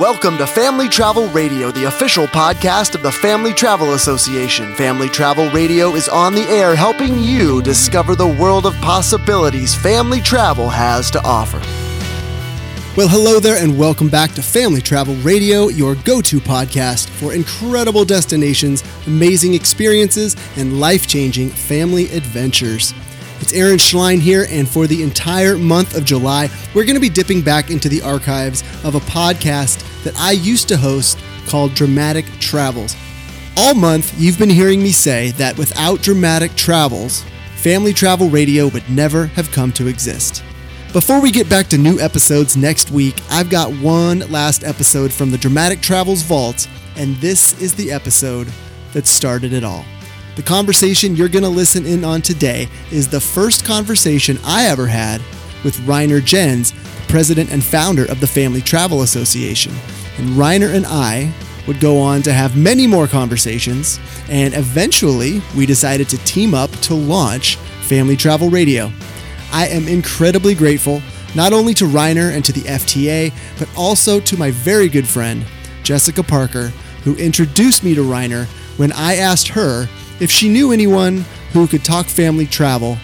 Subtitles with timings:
[0.00, 4.74] Welcome to Family Travel Radio, the official podcast of the Family Travel Association.
[4.74, 10.22] Family Travel Radio is on the air helping you discover the world of possibilities family
[10.22, 11.58] travel has to offer.
[12.96, 17.34] Well, hello there, and welcome back to Family Travel Radio, your go to podcast for
[17.34, 22.94] incredible destinations, amazing experiences, and life changing family adventures.
[23.40, 27.10] It's Aaron Schlein here, and for the entire month of July, we're going to be
[27.10, 32.24] dipping back into the archives of a podcast that I used to host called Dramatic
[32.38, 32.96] Travels.
[33.56, 37.24] All month, you've been hearing me say that without Dramatic Travels,
[37.56, 40.42] Family Travel Radio would never have come to exist.
[40.92, 45.30] Before we get back to new episodes next week, I've got one last episode from
[45.30, 48.48] the Dramatic Travels Vault, and this is the episode
[48.92, 49.84] that started it all.
[50.36, 54.86] The conversation you're going to listen in on today is the first conversation I ever
[54.86, 55.20] had
[55.64, 56.72] with Rainer Jenss,
[57.10, 59.74] president and founder of the Family Travel Association.
[60.16, 61.32] And Rainer and I
[61.66, 63.98] would go on to have many more conversations,
[64.28, 68.92] and eventually we decided to team up to launch Family Travel Radio.
[69.52, 71.02] I am incredibly grateful
[71.34, 75.44] not only to Rainer and to the FTA, but also to my very good friend,
[75.82, 76.68] Jessica Parker,
[77.02, 78.44] who introduced me to Rainer
[78.76, 79.88] when I asked her
[80.20, 82.98] if she knew anyone who could talk family travel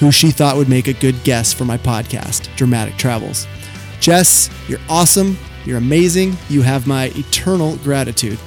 [0.00, 3.46] who she thought would make a good guest for my podcast, Dramatic Travels.
[4.00, 5.38] Jess, you're awesome.
[5.66, 6.36] You're amazing.
[6.48, 8.38] You have my eternal gratitude.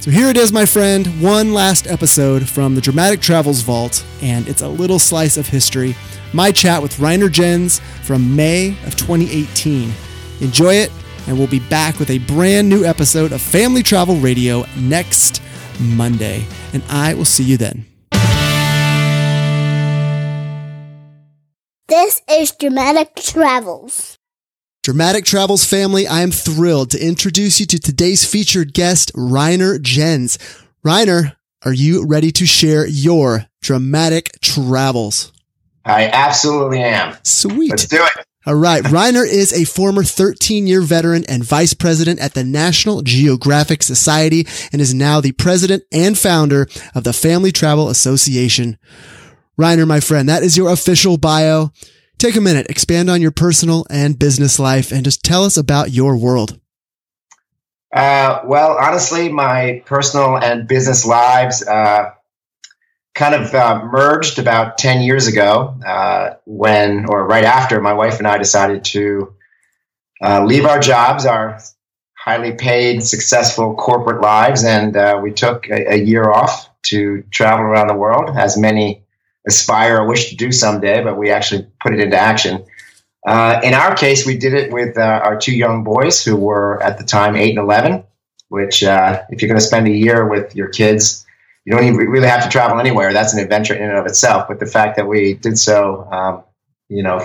[0.00, 4.48] So here it is, my friend, one last episode from the Dramatic Travels Vault, and
[4.48, 5.94] it's a little slice of history.
[6.32, 9.92] My chat with Rainer Jenss from May of 2018.
[10.40, 10.90] Enjoy it,
[11.28, 15.42] and we'll be back with a brand new episode of Family Travel Radio next
[15.78, 16.46] Monday.
[16.72, 17.91] And I will see you then.
[21.88, 24.16] This is Dramatic Travels.
[24.84, 30.38] Dramatic Travels family, I am thrilled to introduce you to today's featured guest, Rainer Jenss.
[30.84, 35.32] Rainer, are you ready to share your dramatic travels?
[35.84, 37.16] I absolutely am.
[37.24, 37.70] Sweet.
[37.70, 38.26] Let's do it.
[38.46, 38.88] All right.
[38.88, 44.46] Rainer is a former 13 year veteran and vice president at the National Geographic Society
[44.72, 48.78] and is now the president and founder of the Family Travel Association.
[49.56, 51.72] Rainer, my friend, that is your official bio.
[52.18, 55.90] Take a minute, expand on your personal and business life, and just tell us about
[55.90, 56.58] your world.
[57.94, 62.12] Uh, well, honestly, my personal and business lives uh,
[63.14, 68.18] kind of uh, merged about 10 years ago uh, when, or right after, my wife
[68.18, 69.34] and I decided to
[70.22, 71.58] uh, leave our jobs, our
[72.16, 77.64] highly paid, successful corporate lives, and uh, we took a, a year off to travel
[77.64, 79.01] around the world, as many
[79.46, 82.64] aspire or wish to do someday, but we actually put it into action.
[83.26, 86.82] Uh, in our case, we did it with uh, our two young boys who were
[86.82, 88.04] at the time eight and 11,
[88.48, 91.24] which, uh, if you're going to spend a year with your kids,
[91.64, 93.12] you don't even really have to travel anywhere.
[93.12, 94.48] That's an adventure in and of itself.
[94.48, 96.42] But the fact that we did so, um,
[96.88, 97.24] you know,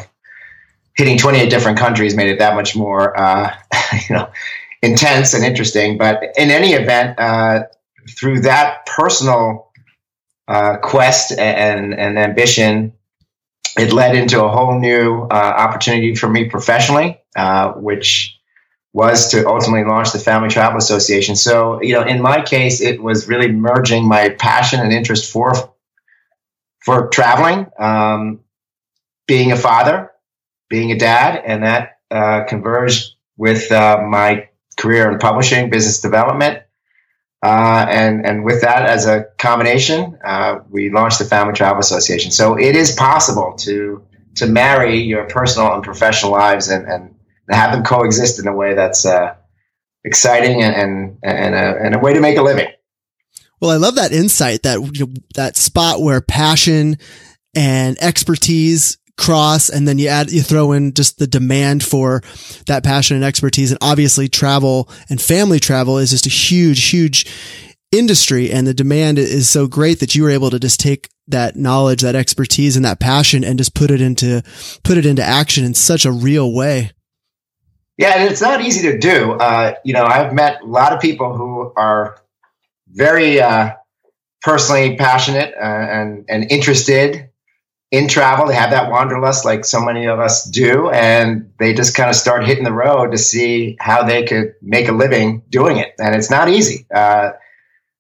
[0.96, 3.56] hitting 28 different countries made it that much more, uh,
[4.10, 4.30] you know,
[4.84, 5.98] intense and interesting.
[5.98, 7.64] But in any event, uh,
[8.10, 9.67] through that personal
[10.48, 12.94] uh, quest and, and ambition,
[13.78, 18.40] it led into a whole new uh, opportunity for me professionally, uh, which
[18.94, 21.36] was to ultimately launch the Family Travel Association.
[21.36, 25.54] So, you know, in my case, it was really merging my passion and interest for
[26.80, 28.40] for traveling, um,
[29.28, 30.10] being a father,
[30.70, 34.48] being a dad, and that uh, converged with uh, my
[34.78, 36.64] career in publishing, business development,
[37.48, 42.30] uh, and and with that as a combination, uh, we launched the Family Travel Association.
[42.30, 44.04] So it is possible to
[44.36, 47.16] to marry your personal and professional lives and, and
[47.50, 49.34] have them coexist in a way that's uh,
[50.04, 52.68] exciting and and and a, and a, way to make a living.
[53.62, 54.80] Well, I love that insight that
[55.36, 56.98] that spot where passion
[57.56, 62.22] and expertise cross and then you add you throw in just the demand for
[62.68, 63.72] that passion and expertise.
[63.72, 67.26] And obviously travel and family travel is just a huge huge
[67.92, 71.56] industry and the demand is so great that you were able to just take that
[71.56, 74.42] knowledge that expertise and that passion and just put it into
[74.84, 76.92] put it into action in such a real way.
[77.98, 79.34] Yeah and it's not easy to do.
[79.34, 82.22] Uh, you know i've met a lot of people who are
[82.90, 83.72] very uh,
[84.42, 87.30] personally passionate uh, and and interested
[87.92, 88.48] in travel.
[88.48, 92.16] They have that wanderlust like so many of us do, and they just kind of
[92.16, 95.94] start hitting the road to see how they could make a living doing it.
[96.00, 96.86] And it's not easy.
[96.94, 97.32] Uh,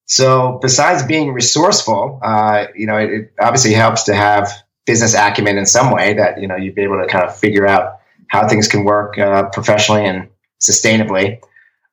[0.06, 4.50] so besides being resourceful, uh, you know, it, it, obviously helps to have
[4.86, 7.68] business acumen in some way that, you know, you'd be able to kind of figure
[7.68, 8.00] out
[8.30, 10.30] how things can work uh, professionally and
[10.62, 11.42] sustainably.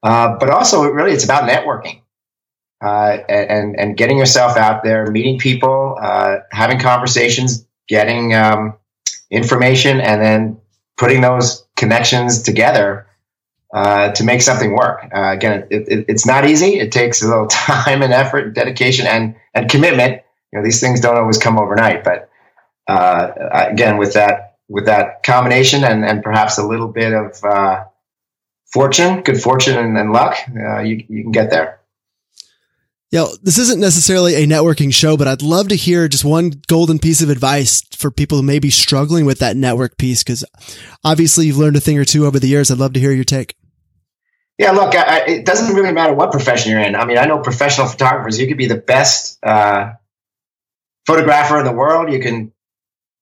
[0.03, 2.03] Uh, but also, really, it's about networking
[2.85, 8.75] uh, and and getting yourself out there, meeting people, uh, having conversations, getting um,
[9.31, 10.61] information, and then
[10.97, 13.07] putting those connections together
[13.75, 15.11] uh, to make something work.
[15.15, 16.79] Uh, again, it, it, it's not easy.
[16.79, 20.23] It takes a little time and effort, and dedication, and and commitment.
[20.53, 22.31] You know, these things don't always come overnight, but
[22.87, 27.85] uh, again, with that with that combination and and perhaps a little bit of uh,
[28.73, 31.81] fortune, good fortune, and, and luck, uh, you you can get there.
[33.11, 36.99] Yeah, this isn't necessarily a networking show, but I'd love to hear just one golden
[36.99, 40.25] piece of advice for people who may be struggling with that network piece.
[40.25, 40.45] Cause
[41.05, 42.71] obviously you've learned a thing or two over the years.
[42.71, 43.55] I'd love to hear your take.
[44.59, 46.95] Yeah, look, I, it doesn't really matter what profession you're in.
[46.95, 49.93] I mean, I know professional photographers, you could be the best uh,
[51.07, 52.13] photographer in the world.
[52.13, 52.53] You can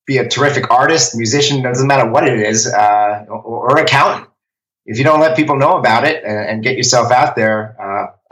[0.05, 4.29] be a terrific artist, musician, It doesn't matter what it is, uh, or, or, accountant.
[4.85, 7.82] If you don't let people know about it and, and get yourself out there, uh,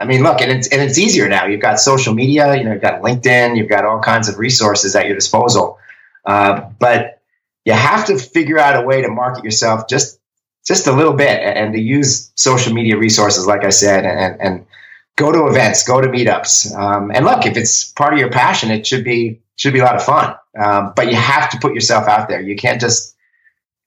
[0.02, 1.46] I mean, look, and it's and it's easier now.
[1.46, 4.96] You've got social media, you know, you've got LinkedIn, you've got all kinds of resources
[4.96, 5.78] at your disposal.
[6.24, 7.20] Uh, but
[7.64, 10.18] you have to figure out a way to market yourself just
[10.66, 14.66] just a little bit and to use social media resources, like I said, and and
[15.16, 16.74] go to events, go to meetups.
[16.76, 19.84] Um, and look, if it's part of your passion, it should be should be a
[19.84, 20.34] lot of fun.
[20.58, 22.40] Um, but you have to put yourself out there.
[22.40, 23.14] You can't just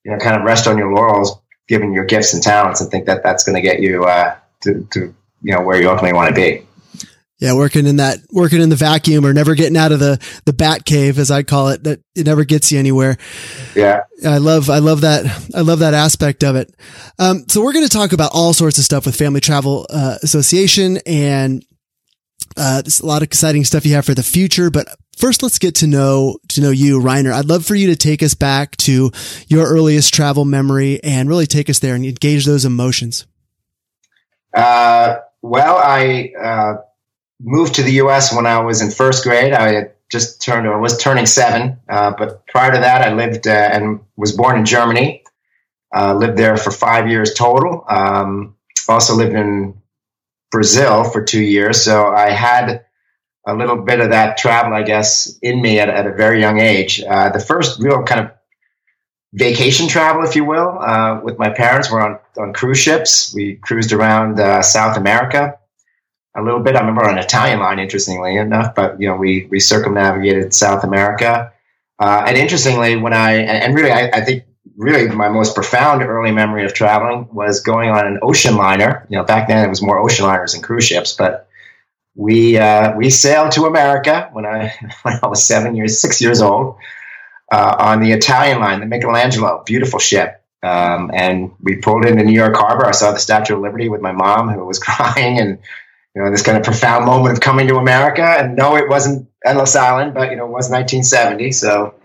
[0.05, 1.37] you know kind of rest on your laurels,
[1.67, 4.87] given your gifts and talents, and think that that's going to get you uh, to,
[4.93, 6.65] to you know where you ultimately want to be.
[7.39, 10.53] Yeah, working in that, working in the vacuum or never getting out of the, the
[10.53, 13.17] bat cave, as I call it, that it never gets you anywhere.
[13.75, 14.03] Yeah.
[14.25, 15.25] I love, I love that.
[15.53, 16.73] I love that aspect of it.
[17.19, 20.17] Um, so we're going to talk about all sorts of stuff with Family Travel uh,
[20.23, 21.63] Association and,
[22.57, 24.87] uh, there's a lot of exciting stuff you have for the future, but
[25.17, 27.33] first let's get to know, to know you, Rainer.
[27.33, 29.11] I'd love for you to take us back to
[29.49, 33.27] your earliest travel memory and really take us there and engage those emotions.
[34.53, 36.73] Uh, well, I uh,
[37.39, 38.35] moved to the U.S.
[38.35, 39.53] when I was in first grade.
[39.53, 43.47] I had just turned or was turning seven, uh, but prior to that, I lived
[43.47, 45.23] uh, and was born in Germany.
[45.95, 47.85] Uh, lived there for five years total.
[47.87, 48.55] Um,
[48.89, 49.75] also lived in
[50.51, 52.85] Brazil for two years, so I had
[53.47, 56.59] a little bit of that travel, I guess, in me at, at a very young
[56.59, 57.03] age.
[57.07, 58.31] Uh, the first real kind of
[59.35, 61.91] vacation travel, if you will, uh, with my parents.
[61.91, 63.33] We're on, on cruise ships.
[63.33, 65.57] We cruised around uh, South America
[66.35, 66.75] a little bit.
[66.75, 70.83] I remember on an Italian line, interestingly enough, but you know, we we circumnavigated South
[70.83, 71.51] America.
[71.99, 74.43] Uh, and interestingly, when I and really, I, I, think
[74.75, 79.05] really my most profound early memory of traveling was going on an ocean liner.
[79.09, 81.47] You know, back then it was more ocean liners and cruise ships, but
[82.15, 84.73] we uh, we sailed to America when I
[85.03, 86.77] when I was seven years, six years old
[87.55, 90.43] uh, on the Italian line, the Michelangelo, beautiful ship.
[90.61, 92.85] Um, and we pulled into New York Harbor.
[92.85, 95.59] I saw the Statue of Liberty with my mom, who was crying, and
[96.13, 98.23] you know this kind of profound moment of coming to America.
[98.23, 101.51] And no, it wasn't Ellis Island, but you know it was 1970.
[101.53, 101.95] So,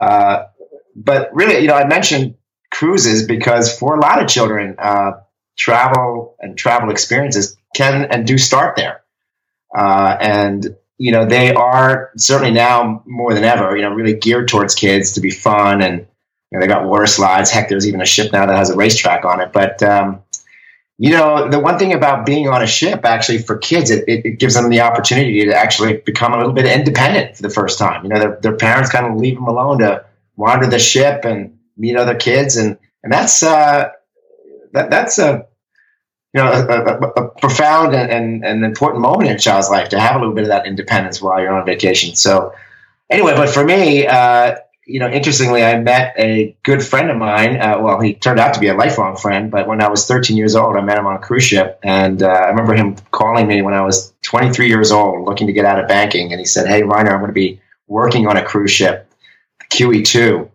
[0.00, 0.44] uh,
[0.96, 2.36] but really, you know, I mentioned
[2.72, 5.12] cruises because for a lot of children, uh,
[5.58, 9.02] travel and travel experiences can and do start there.
[9.76, 14.48] Uh, and you know, they are certainly now more than ever, you know, really geared
[14.48, 16.06] towards kids to be fun and you
[16.58, 17.50] know, they got water slides.
[17.50, 19.52] Heck, there's even a ship now that has a racetrack on it.
[19.52, 20.22] But um,
[20.98, 24.38] you know, the one thing about being on a ship, actually, for kids, it, it,
[24.38, 28.04] gives them the opportunity to actually become a little bit independent for the first time.
[28.04, 30.04] You know, their, their parents kind of leave them alone to
[30.36, 33.90] wander the ship and meet other kids, and and that's uh,
[34.72, 35.46] that that's a
[36.34, 40.00] you know, a, a, a profound and, and, important moment in a child's life to
[40.00, 42.16] have a little bit of that independence while you're on vacation.
[42.16, 42.52] So,
[43.08, 47.56] anyway, but for me, uh, you know, interestingly, I met a good friend of mine.
[47.56, 50.36] Uh, well, he turned out to be a lifelong friend, but when I was 13
[50.36, 51.78] years old, I met him on a cruise ship.
[51.84, 55.52] And uh, I remember him calling me when I was 23 years old, looking to
[55.52, 56.32] get out of banking.
[56.32, 59.08] And he said, Hey, Rainer, I'm going to be working on a cruise ship,
[59.70, 60.50] QE2.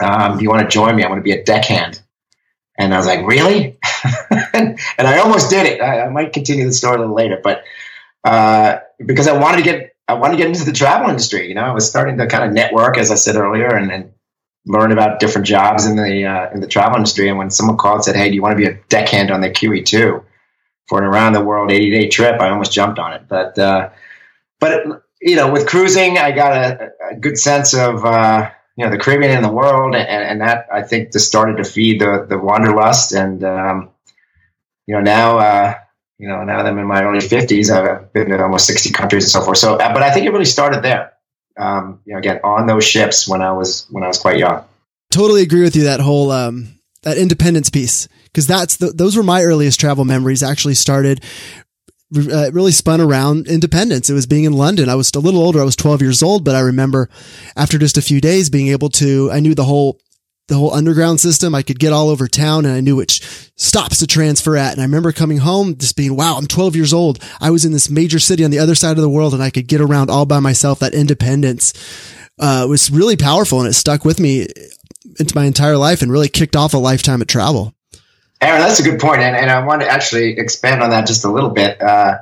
[0.00, 1.04] Um, do you want to join me?
[1.04, 2.02] I want to be a deckhand.
[2.78, 3.76] And I was like, really?
[4.54, 5.80] and, I almost did it.
[5.80, 7.64] I, I, might continue the story a little later, but
[8.24, 11.48] uh, because I wanted to get, I wanted to get into the travel industry.
[11.48, 14.12] You know, I was starting to kind of network, as I said earlier, and, and
[14.66, 17.28] learn about different jobs in the uh, in the travel industry.
[17.28, 19.40] And when someone called and said, "Hey, do you want to be a deckhand on
[19.40, 20.22] the QE2
[20.86, 23.22] for an around the world 80 day trip?" I almost jumped on it.
[23.28, 23.90] But uh,
[24.60, 28.92] but you know, with cruising, I got a, a good sense of uh, you know
[28.92, 32.24] the Caribbean and the world, and, and that I think just started to feed the
[32.28, 33.12] the wanderlust.
[33.12, 33.90] And um,
[34.86, 35.74] you know now uh,
[36.16, 39.24] you know now that I'm in my early fifties, I've been to almost sixty countries
[39.24, 39.58] and so forth.
[39.58, 41.12] So, uh, but I think it really started there.
[41.56, 44.64] Um, you know, again on those ships when I was when I was quite young.
[45.10, 45.82] Totally agree with you.
[45.82, 50.44] That whole um, that independence piece because that's the, those were my earliest travel memories.
[50.44, 51.24] Actually, started
[52.16, 54.08] uh, really spun around independence.
[54.08, 54.88] It was being in London.
[54.88, 55.60] I was a little older.
[55.60, 57.08] I was 12 years old, but I remember
[57.56, 60.00] after just a few days being able to, I knew the whole,
[60.48, 61.54] the whole underground system.
[61.54, 63.20] I could get all over town and I knew which
[63.56, 64.72] stops to transfer at.
[64.72, 67.22] And I remember coming home just being, wow, I'm 12 years old.
[67.40, 69.50] I was in this major city on the other side of the world and I
[69.50, 70.78] could get around all by myself.
[70.78, 71.74] That independence,
[72.38, 74.46] uh, was really powerful and it stuck with me
[75.18, 77.74] into my entire life and really kicked off a lifetime of travel.
[78.40, 81.24] Aaron, that's a good point, and, and I want to actually expand on that just
[81.24, 81.80] a little bit.
[81.82, 82.18] Uh,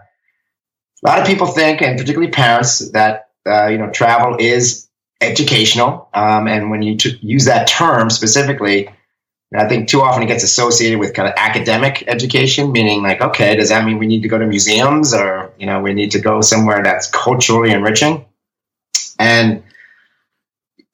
[1.05, 4.89] a lot of people think, and particularly parents, that uh, you know travel is
[5.21, 8.89] educational, um, and when you t- use that term specifically,
[9.55, 13.55] I think too often it gets associated with kind of academic education, meaning like, okay,
[13.55, 16.19] does that mean we need to go to museums, or you know, we need to
[16.19, 18.25] go somewhere that's culturally enriching?
[19.19, 19.63] And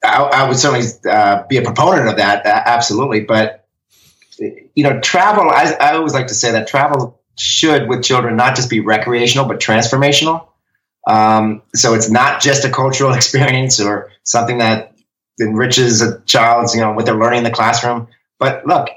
[0.03, 3.62] I, I would certainly uh, be a proponent of that, uh, absolutely, but
[4.75, 8.55] you know, travel, I, I always like to say that travel should, with children, not
[8.55, 10.47] just be recreational, but transformational.
[11.07, 14.95] Um, so it's not just a cultural experience or something that
[15.39, 18.07] enriches a child's, you know, what they're learning in the classroom.
[18.39, 18.89] But look,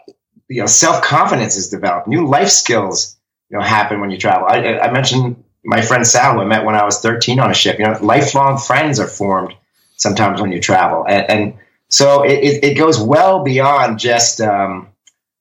[0.48, 2.08] you know, self confidence is developed.
[2.08, 3.16] New life skills,
[3.50, 4.46] you know, happen when you travel.
[4.48, 7.78] I, I mentioned my friend Sal, I met when I was 13 on a ship.
[7.78, 9.54] You know, lifelong friends are formed
[9.96, 11.54] sometimes when you travel, and, and
[11.88, 14.88] so it, it, goes well beyond just um,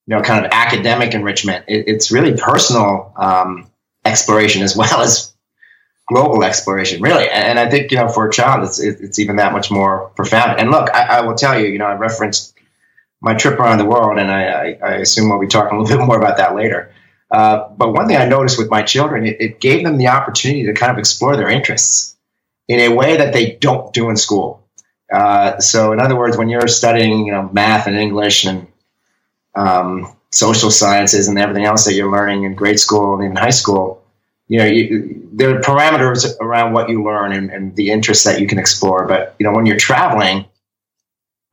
[0.07, 1.65] you know, kind of academic enrichment.
[1.67, 3.69] It, it's really personal um,
[4.03, 5.33] exploration as well as
[6.07, 7.27] global exploration, really.
[7.29, 10.59] And, I think, you know, for a child, it's, it's even that much more profound.
[10.59, 12.53] And look, I, I will tell you, you know, I referenced
[13.21, 15.97] my trip around the world, and I, I, I assume we'll be talking a little
[15.99, 16.91] bit more about that later.
[17.31, 20.65] Uh, but one thing I noticed with my children, it, it, gave them the opportunity
[20.67, 22.15] to kind of explore their interests
[22.67, 24.63] in a way that they don't do in school.
[25.11, 28.67] Uh, so, in other words, when you're studying, you know, math and English and
[29.55, 33.49] um, social sciences and everything else that you're learning in grade school and in high
[33.49, 34.03] school,
[34.47, 38.39] you know, you, there are parameters around what you learn and, and the interests that
[38.39, 39.07] you can explore.
[39.07, 40.45] But you know, when you're traveling,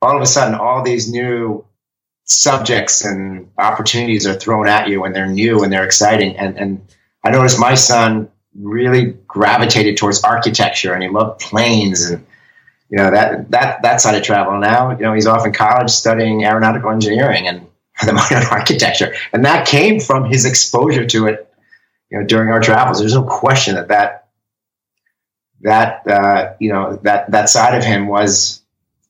[0.01, 1.65] all of a sudden, all these new
[2.25, 6.37] subjects and opportunities are thrown at you, and they're new and they're exciting.
[6.37, 6.85] And and
[7.23, 12.25] I noticed my son really gravitated towards architecture, and he loved planes and
[12.89, 14.59] you know that that that side of travel.
[14.59, 17.65] Now, you know, he's off in college studying aeronautical engineering and
[18.05, 21.53] the modern architecture, and that came from his exposure to it,
[22.09, 22.99] you know, during our travels.
[22.99, 24.27] There's no question that that
[25.61, 28.61] that uh, you know that that side of him was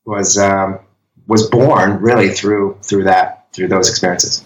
[0.05, 0.79] was um,
[1.27, 4.43] was born really through through that through those experiences.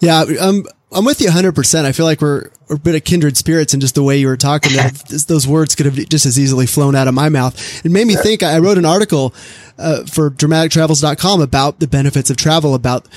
[0.00, 1.84] Yeah, um, I'm with you 100%.
[1.84, 4.26] I feel like we're, we're a bit of kindred spirits in just the way you
[4.26, 4.72] were talking.
[5.28, 7.84] those words could have just as easily flown out of my mouth.
[7.84, 8.42] It made me think.
[8.42, 9.34] I wrote an article
[9.78, 13.08] uh, for dramatictravels.com about the benefits of travel, about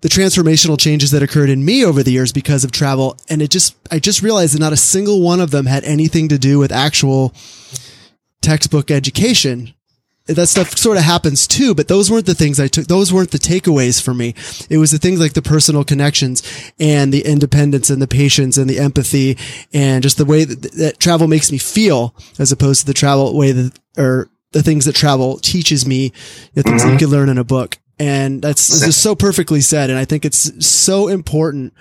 [0.00, 3.16] the transformational changes that occurred in me over the years because of travel.
[3.28, 6.28] And it just, I just realized that not a single one of them had anything
[6.28, 7.34] to do with actual
[8.40, 9.74] textbook education
[10.26, 12.86] that stuff sort of happens too, but those weren't the things I took.
[12.86, 14.34] Those weren't the takeaways for me.
[14.68, 16.42] It was the things like the personal connections
[16.80, 19.38] and the independence and the patience and the empathy
[19.72, 23.36] and just the way that, that travel makes me feel as opposed to the travel
[23.36, 26.12] way that, or the things that travel teaches me,
[26.54, 26.88] the things mm-hmm.
[26.88, 27.78] that you can learn in a book.
[27.98, 29.88] And that's just so perfectly said.
[29.88, 31.72] And I think it's so important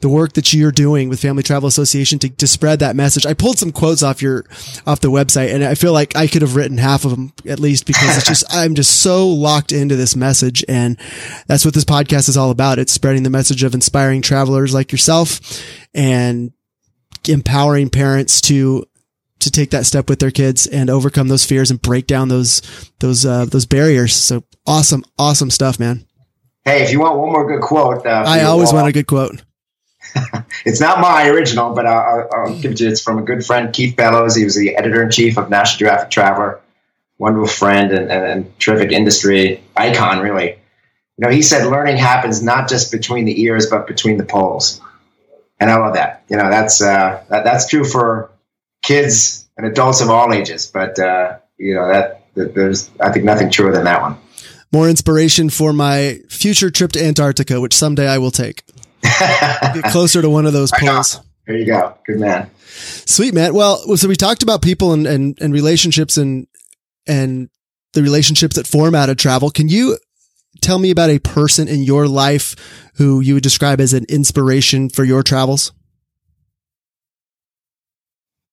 [0.00, 3.24] the work that you're doing with Family Travel Association to, to spread that message.
[3.24, 4.46] I pulled some quotes off your,
[4.84, 7.60] off the website and I feel like I could have written half of them at
[7.60, 10.64] least because it's just, I'm just so locked into this message.
[10.68, 10.98] And
[11.46, 12.80] that's what this podcast is all about.
[12.80, 15.40] It's spreading the message of inspiring travelers like yourself
[15.94, 16.52] and
[17.28, 18.86] empowering parents to
[19.40, 22.62] to take that step with their kids and overcome those fears and break down those
[23.00, 24.14] those uh, those barriers.
[24.14, 26.06] So awesome, awesome stuff, man.
[26.64, 29.42] Hey, if you want one more good quote, uh, I always want a good quote.
[30.64, 32.90] it's not my original, but I'll, I'll give it to you.
[32.90, 34.34] It's from a good friend, Keith Bellows.
[34.34, 36.60] He was the editor in chief of National Geographic Traveler,
[37.18, 40.58] wonderful friend and, and, and terrific industry icon, really.
[41.16, 44.80] You know, he said learning happens not just between the ears, but between the poles.
[45.58, 46.24] And I love that.
[46.28, 48.29] You know, that's uh, that, that's true for
[48.82, 50.66] kids and adults of all ages.
[50.66, 54.16] But uh, you know that, that, there's I think nothing truer than that one.
[54.72, 58.62] More inspiration for my future trip to Antarctica, which someday I will take.
[59.02, 61.20] Get closer to one of those poles.
[61.46, 61.96] There you go.
[62.06, 62.50] Good man.
[62.66, 63.54] Sweet man.
[63.54, 66.46] Well, so we talked about people and, and, and relationships and
[67.06, 67.48] and
[67.92, 69.50] the relationships that form out of travel.
[69.50, 69.98] Can you
[70.60, 72.54] tell me about a person in your life
[72.96, 75.72] who you would describe as an inspiration for your travels?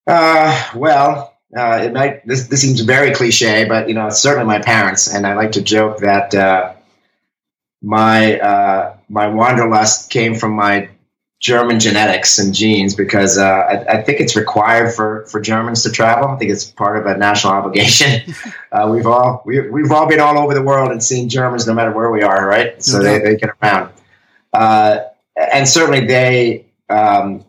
[0.08, 2.26] Uh, well, uh, it might.
[2.26, 5.52] This this seems very cliche, but you know, it's certainly my parents, and I like
[5.52, 6.72] to joke that uh,
[7.82, 10.88] my uh, my wanderlust came from my
[11.40, 15.92] German genetics and genes because uh, I, I, think it's required for, for Germans to
[15.92, 16.30] travel.
[16.30, 18.34] I think it's part of a national obligation.
[18.72, 21.74] uh, we've all we, we've all been all over the world and seen Germans no
[21.74, 22.82] matter where we are, right?
[22.82, 23.92] So they, they get around,
[24.52, 25.00] uh,
[25.36, 27.44] and certainly they um,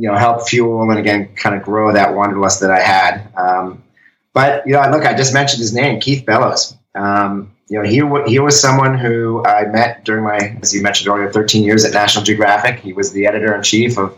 [0.00, 3.28] you know help fuel and again kind of grow that wanderlust that I had.
[3.36, 3.84] Um,
[4.32, 6.74] but you know, look, I just mentioned his name, Keith Bellows.
[6.94, 11.08] Um, you know, he he was someone who I met during my, as you mentioned
[11.08, 12.80] earlier, 13 years at National Geographic.
[12.80, 14.16] He was the editor in chief of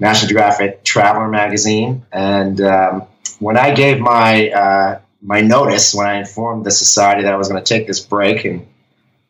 [0.00, 3.06] National Geographic Traveler magazine, and um,
[3.38, 7.48] when I gave my uh, my notice, when I informed the society that I was
[7.48, 8.66] going to take this break and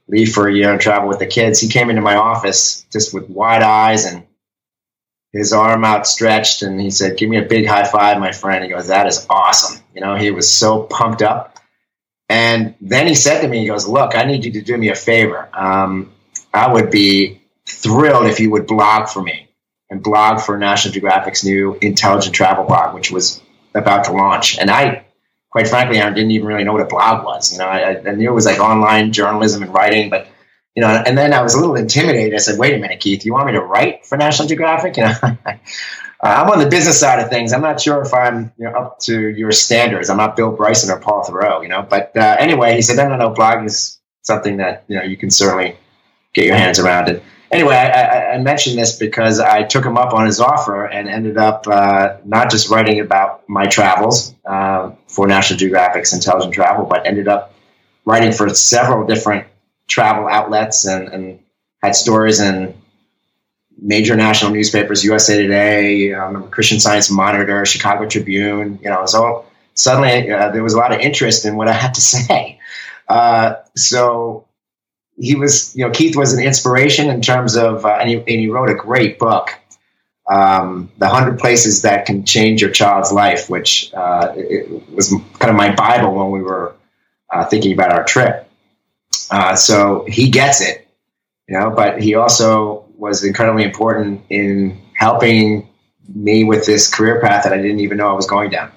[0.08, 3.12] leave for a year and travel with the kids, he came into my office just
[3.12, 4.24] with wide eyes and
[5.32, 8.70] his arm outstretched, and he said, "Give me a big high five, my friend." He
[8.70, 11.50] goes, "That is awesome." You know, he was so pumped up
[12.30, 14.88] and then he said to me, he goes, Look, I need you to do me
[14.88, 15.48] a favor.
[15.52, 16.12] Um,
[16.54, 19.48] I would be thrilled if you would blog for me
[19.90, 23.42] and blog for National Geographic's new intelligent travel blog, which was
[23.74, 24.56] about to launch.
[24.60, 25.04] And I,
[25.50, 27.52] quite frankly, I didn't even really know what a blog was.
[27.52, 30.28] You know, I, I knew it was like online journalism and writing, but
[30.76, 32.34] you know, and then I was a little intimidated.
[32.34, 35.04] I said, "Wait a minute, Keith, you want me to write for National Geographic?" You
[35.04, 35.12] know,
[36.22, 37.52] Uh, I'm on the business side of things.
[37.52, 40.10] I'm not sure if I'm you know, up to your standards.
[40.10, 41.86] I'm not Bill Bryson or Paul Theroux, you know.
[41.88, 43.34] But uh, anyway, he said, no, no, no.
[43.34, 45.76] Blogging is something that you know you can certainly
[46.34, 47.22] get your hands around it.
[47.50, 51.36] Anyway, I, I, mentioned this because I took him up on his offer and ended
[51.36, 57.04] up uh, not just writing about my travels uh, for National Geographic's Intelligent Travel, but
[57.06, 57.52] ended up
[58.04, 59.48] writing for several different
[59.90, 61.40] travel outlets and, and
[61.82, 62.74] had stories in
[63.76, 68.78] major national newspapers, USA Today, um, Christian Science Monitor, Chicago Tribune.
[68.82, 69.44] You know, so
[69.74, 72.60] suddenly uh, there was a lot of interest in what I had to say.
[73.08, 74.46] Uh, so
[75.16, 78.28] he was, you know, Keith was an inspiration in terms of, uh, and, he, and,
[78.28, 79.50] he, wrote a great book,
[80.30, 85.50] um, "The Hundred Places That Can Change Your Child's Life," which uh, it was kind
[85.50, 86.74] of my bible when we were
[87.28, 88.49] uh, thinking about our trip.
[89.30, 90.88] Uh, so he gets it,
[91.48, 95.68] you know, but he also was incredibly important in helping
[96.14, 98.70] me with this career path that I didn't even know I was going down.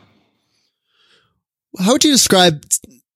[1.80, 2.64] How would you describe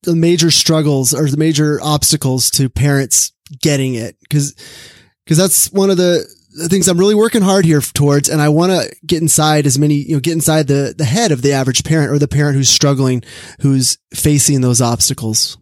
[0.02, 4.16] the major struggles or the major obstacles to parents getting it?
[4.20, 4.54] Because
[5.24, 8.48] because that's one of the, the things I'm really working hard here towards, and I
[8.48, 11.52] want to get inside as many, you know, get inside the the head of the
[11.52, 13.22] average parent or the parent who's struggling,
[13.60, 15.56] who's facing those obstacles.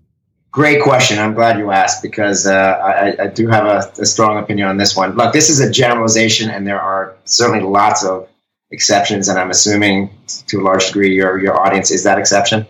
[0.56, 1.18] Great question.
[1.18, 4.78] I'm glad you asked because uh, I, I, do have a, a, strong opinion on
[4.78, 5.14] this one.
[5.14, 8.26] Look, this is a generalization, and there are certainly lots of
[8.70, 10.08] exceptions, and I'm assuming
[10.46, 12.66] to a large degree your your audience is that exception.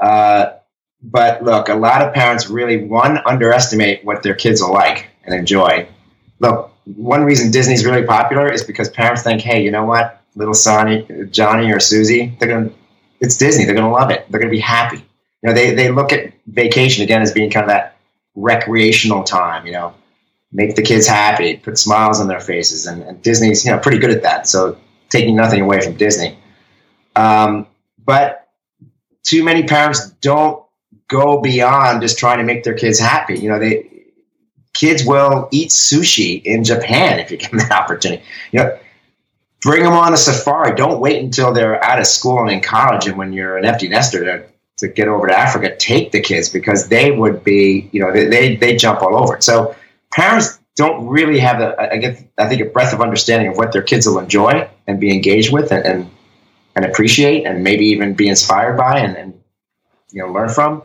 [0.00, 0.52] Uh,
[1.02, 5.34] but look, a lot of parents really one underestimate what their kids will like and
[5.34, 5.86] enjoy.
[6.38, 10.54] Look, one reason Disney's really popular is because parents think, hey, you know what, little
[10.54, 12.70] Sonny, Johnny, or Susie, they're gonna,
[13.20, 13.66] it's Disney.
[13.66, 14.24] They're gonna love it.
[14.30, 15.04] They're gonna be happy
[15.42, 17.96] you know, they, they look at vacation again as being kind of that
[18.34, 19.94] recreational time, you know,
[20.52, 22.86] make the kids happy, put smiles on their faces.
[22.86, 24.46] And, and Disney's, you know, pretty good at that.
[24.46, 24.76] So
[25.08, 26.38] taking nothing away from Disney.
[27.16, 27.66] Um,
[28.04, 28.48] but
[29.22, 30.64] too many parents don't
[31.08, 33.38] go beyond just trying to make their kids happy.
[33.38, 33.88] You know, they,
[34.74, 38.22] kids will eat sushi in Japan if you give them that opportunity.
[38.52, 38.78] You know,
[39.62, 40.74] bring them on a safari.
[40.76, 43.88] Don't wait until they're out of school and in college and when you're an empty
[43.88, 44.50] nester
[44.80, 48.56] to get over to Africa, take the kids because they would be, you know, they
[48.56, 49.44] they jump all over it.
[49.44, 49.74] So
[50.12, 53.72] parents don't really have a, I get, I think, a breadth of understanding of what
[53.72, 56.10] their kids will enjoy and be engaged with and and,
[56.74, 59.40] and appreciate and maybe even be inspired by and, and
[60.10, 60.82] you know learn from.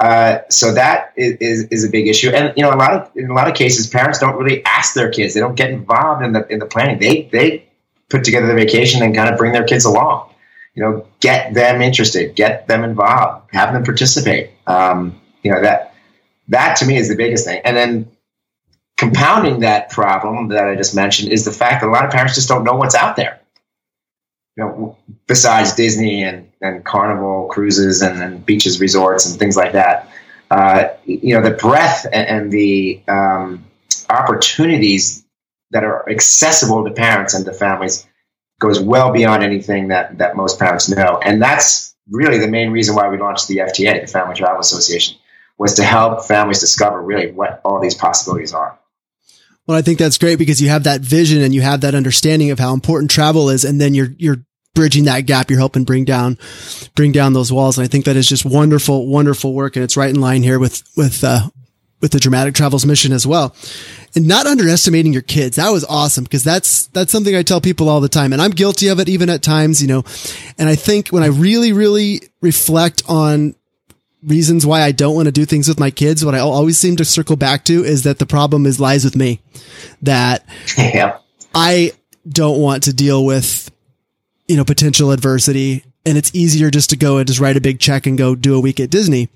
[0.00, 3.30] Uh, so that is, is a big issue, and you know a lot of in
[3.30, 6.32] a lot of cases, parents don't really ask their kids; they don't get involved in
[6.32, 6.98] the in the planning.
[6.98, 7.66] They they
[8.08, 10.30] put together the vacation and kind of bring their kids along
[10.74, 14.50] you know, get them interested, get them involved, have them participate.
[14.66, 15.94] Um, you know, that,
[16.48, 17.60] that to me is the biggest thing.
[17.64, 18.10] And then
[18.96, 22.34] compounding that problem that I just mentioned is the fact that a lot of parents
[22.34, 23.40] just don't know what's out there.
[24.56, 29.72] You know, besides Disney and, and Carnival cruises and, and beaches, resorts, and things like
[29.72, 30.08] that.
[30.50, 33.64] Uh, you know, the breadth and, and the um,
[34.08, 35.24] opportunities
[35.70, 38.06] that are accessible to parents and to families
[38.60, 41.18] goes well beyond anything that, that most parents know.
[41.24, 45.16] And that's really the main reason why we launched the FTA, the Family Travel Association,
[45.58, 48.78] was to help families discover really what all these possibilities are.
[49.66, 52.50] Well, I think that's great because you have that vision and you have that understanding
[52.50, 54.44] of how important travel is, and then you're you're
[54.74, 55.48] bridging that gap.
[55.48, 56.38] You're helping bring down
[56.96, 59.96] bring down those walls, and I think that is just wonderful, wonderful work, and it's
[59.96, 61.50] right in line here with with uh,
[62.00, 63.54] with the dramatic travels mission as well.
[64.14, 65.56] And not underestimating your kids.
[65.56, 68.50] That was awesome because that's that's something i tell people all the time and i'm
[68.50, 70.04] guilty of it even at times you know.
[70.58, 73.54] And i think when i really really reflect on
[74.22, 76.96] reasons why i don't want to do things with my kids what i always seem
[76.96, 79.40] to circle back to is that the problem is lies with me.
[80.02, 80.44] That
[80.78, 81.18] yeah.
[81.54, 81.92] i
[82.28, 83.70] don't want to deal with
[84.48, 87.78] you know potential adversity and it's easier just to go and just write a big
[87.78, 89.28] check and go do a week at disney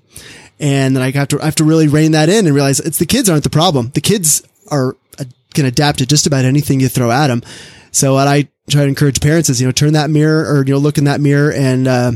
[0.59, 2.97] and then I have to I have to really rein that in and realize it's
[2.97, 3.91] the kids aren't the problem.
[3.93, 7.41] The kids are uh, can adapt to just about anything you throw at them.
[7.91, 10.73] So what I try to encourage parents is you know turn that mirror or you
[10.73, 12.11] know look in that mirror and uh,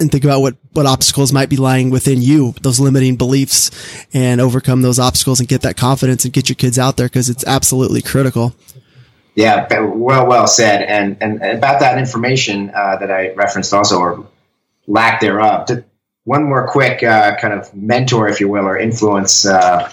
[0.00, 3.70] and think about what what obstacles might be lying within you, those limiting beliefs,
[4.12, 7.28] and overcome those obstacles and get that confidence and get your kids out there because
[7.28, 8.54] it's absolutely critical.
[9.34, 10.82] Yeah, well, well said.
[10.82, 14.26] And and about that information uh, that I referenced also, or
[14.86, 15.66] lack thereof.
[15.66, 15.84] To,
[16.24, 19.90] one more quick uh, kind of mentor, if you will, or influence uh,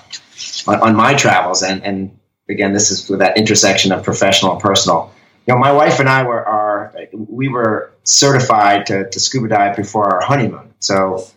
[0.67, 2.17] on, on, my travels, and and
[2.49, 5.13] again, this is with that intersection of professional and personal.
[5.45, 9.75] You know, my wife and I were are we were certified to, to scuba dive
[9.75, 11.27] before our honeymoon, so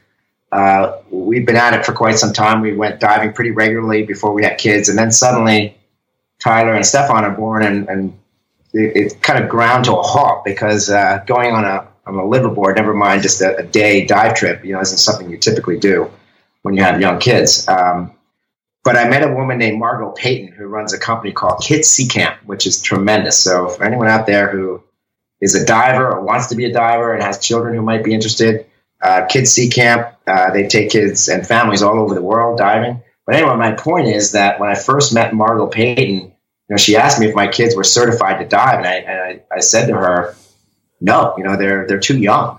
[0.53, 2.61] uh, we've been at it for quite some time.
[2.61, 5.77] We went diving pretty regularly before we had kids, and then suddenly
[6.39, 8.19] Tyler and Stefan are born, and, and
[8.73, 12.23] it, it kind of ground to a halt because uh, going on a on a
[12.23, 15.79] liveaboard, never mind just a, a, day dive trip, you know, isn't something you typically
[15.79, 16.11] do
[16.63, 17.67] when you have young kids.
[17.69, 18.13] Um,
[18.85, 22.07] but I met a woman named Margo Peyton who runs a company called Kids Sea
[22.07, 23.43] Camp, which is tremendous.
[23.43, 24.83] So for anyone out there who
[25.41, 28.13] is a diver or wants to be a diver and has children who might be
[28.13, 28.67] interested,
[29.01, 33.03] uh, Kids Sea Camp, uh, they take kids and families all over the world diving.
[33.27, 36.33] But anyway, my point is that when I first met Margo Peyton, you
[36.69, 39.57] know, she asked me if my kids were certified to dive, and I, and I,
[39.57, 40.35] I said to her,
[41.05, 42.59] no, you know, they're they're too young.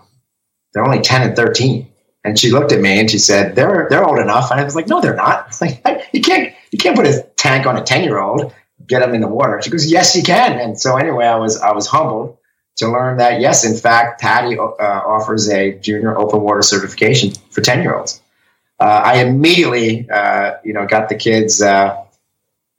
[0.73, 1.88] They're only 10 and 13.
[2.23, 4.51] And she looked at me and she said, They're they're old enough.
[4.51, 5.47] And I was like, No, they're not.
[5.47, 5.81] It's like
[6.13, 8.53] you can't you can't put a tank on a 10 year old,
[8.86, 9.60] get them in the water.
[9.63, 10.60] She goes, Yes, you can.
[10.60, 12.38] And so anyway, I was I was humbled
[12.77, 17.62] to learn that yes, in fact, PADI uh, offers a junior open water certification for
[17.62, 18.21] 10 year olds.
[18.79, 22.05] Uh, I immediately, uh, you know, got the kids uh,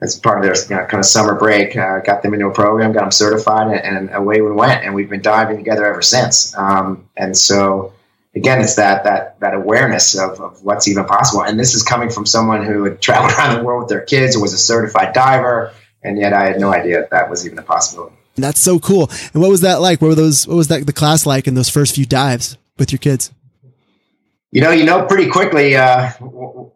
[0.02, 1.76] as part of their you know, kind of summer break.
[1.76, 4.84] Uh, got them into a program, got them certified, and, and, away we went.
[4.84, 6.56] And we've been diving together ever since.
[6.56, 7.92] Um, and so,
[8.34, 11.44] again, it's that that that awareness of, of what's even possible.
[11.44, 14.36] And this is coming from someone who had traveled around the world with their kids,
[14.36, 17.62] was a certified diver, and yet I had no idea that, that was even a
[17.62, 18.16] possibility.
[18.36, 19.10] That's so cool.
[19.32, 20.02] And what was that like?
[20.02, 20.46] What were those?
[20.46, 23.32] What was that the class like in those first few dives with your kids?
[24.56, 26.10] You know, you know pretty quickly, uh,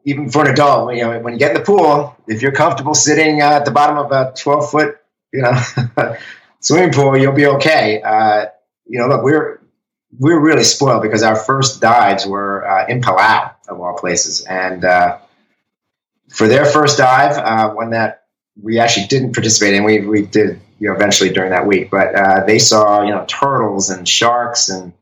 [0.05, 2.93] even for an adult, you know, when you get in the pool, if you're comfortable
[2.93, 4.99] sitting uh, at the bottom of a 12 foot,
[5.33, 5.59] you know,
[6.61, 8.03] swimming pool, you'll be okay.
[8.03, 8.49] Uh,
[8.87, 9.63] you know, look, we're
[10.19, 14.85] we're really spoiled because our first dives were uh, in Palau, of all places, and
[14.85, 15.17] uh,
[16.29, 18.25] for their first dive, uh, one that
[18.63, 22.45] we actually didn't participate in, we we did, you know, eventually during that week, but
[22.47, 24.93] they saw, you know, turtles and sharks and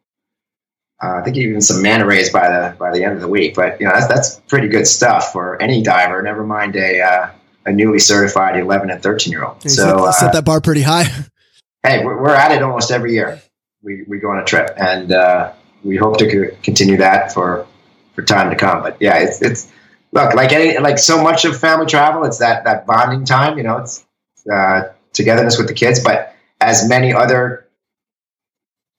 [1.02, 3.54] uh, I think even some manta rays by the by the end of the week.
[3.54, 6.22] But you know that's that's pretty good stuff for any diver.
[6.22, 7.30] Never mind a uh,
[7.66, 9.62] a newly certified 11 and 13 year old.
[9.62, 9.68] so
[10.06, 11.04] set, set, uh, that bar pretty high.
[11.84, 13.40] hey, we're, we're, at it almost every year.
[13.82, 15.52] We we go on a trip, and uh,
[15.84, 17.66] we hope to continue that for
[18.14, 18.82] for time to come.
[18.82, 19.70] But yeah, it's it's
[20.12, 22.24] look like any like so much of family travel.
[22.24, 23.56] It's that that bonding time.
[23.56, 24.04] You know, it's
[24.52, 27.67] uh, togetherness with the kids, but as many other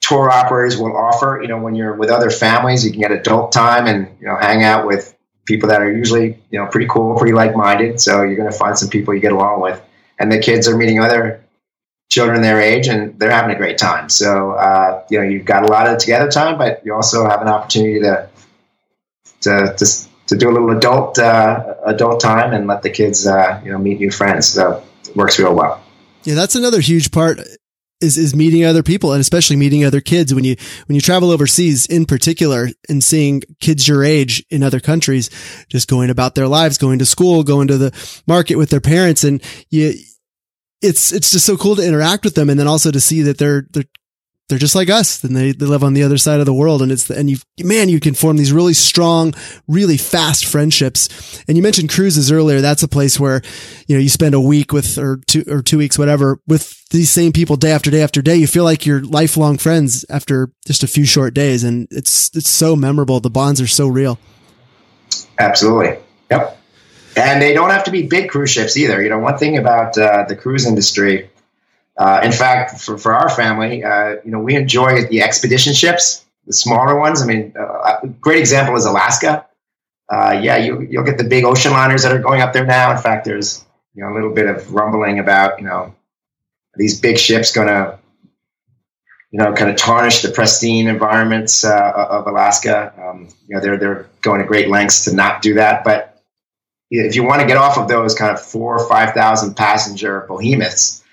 [0.09, 1.39] tour operators will offer.
[1.41, 4.35] You know, when you're with other families, you can get adult time and you know
[4.35, 8.01] hang out with people that are usually you know pretty cool, pretty like minded.
[8.01, 9.81] So you're going to find some people you get along with,
[10.17, 11.45] and the kids are meeting other
[12.09, 14.09] children their age, and they're having a great time.
[14.09, 17.41] So uh, you know you've got a lot of together time, but you also have
[17.43, 18.27] an opportunity to
[19.41, 19.85] to to,
[20.27, 23.77] to do a little adult uh, adult time and let the kids uh, you know
[23.77, 24.47] meet new friends.
[24.47, 25.83] So it works real well.
[26.23, 27.39] Yeah, that's another huge part
[28.01, 30.33] is is meeting other people and especially meeting other kids.
[30.33, 30.55] When you
[30.87, 35.29] when you travel overseas in particular and seeing kids your age in other countries
[35.69, 39.23] just going about their lives going to school going to the market with their parents
[39.23, 39.93] and you
[40.81, 43.37] it's it's just so cool to interact with them and then also to see that
[43.37, 43.83] they're they're
[44.49, 46.81] they're just like us and they, they live on the other side of the world
[46.81, 49.33] and it's the, and you man you can form these really strong
[49.67, 51.43] really fast friendships.
[51.47, 52.59] And you mentioned cruises earlier.
[52.59, 53.41] That's a place where
[53.87, 57.11] you know you spend a week with or two or two weeks whatever with these
[57.11, 58.35] same people day after day after day.
[58.35, 62.49] You feel like you're lifelong friends after just a few short days and it's it's
[62.49, 63.19] so memorable.
[63.19, 64.19] The bonds are so real.
[65.37, 65.97] Absolutely.
[66.31, 66.57] Yep.
[67.15, 69.01] And they don't have to be big cruise ships either.
[69.01, 71.29] You know one thing about uh, the cruise industry
[71.99, 76.25] uh, in fact, for, for our family, uh, you know, we enjoy the expedition ships,
[76.47, 77.21] the smaller ones.
[77.21, 79.45] I mean, uh, a great example is Alaska.
[80.09, 82.91] uh, yeah, you, you'll get the big ocean liners that are going up there now.
[82.91, 85.93] In fact, there's you know a little bit of rumbling about you know
[86.75, 87.99] these big ships going to
[89.31, 92.93] you know kind of tarnish the pristine environments uh, of Alaska.
[92.97, 96.21] Um, you know they're they're going to great lengths to not do that, but
[96.91, 100.25] if you want to get off of those kind of four or five thousand passenger
[100.27, 101.03] behemoths,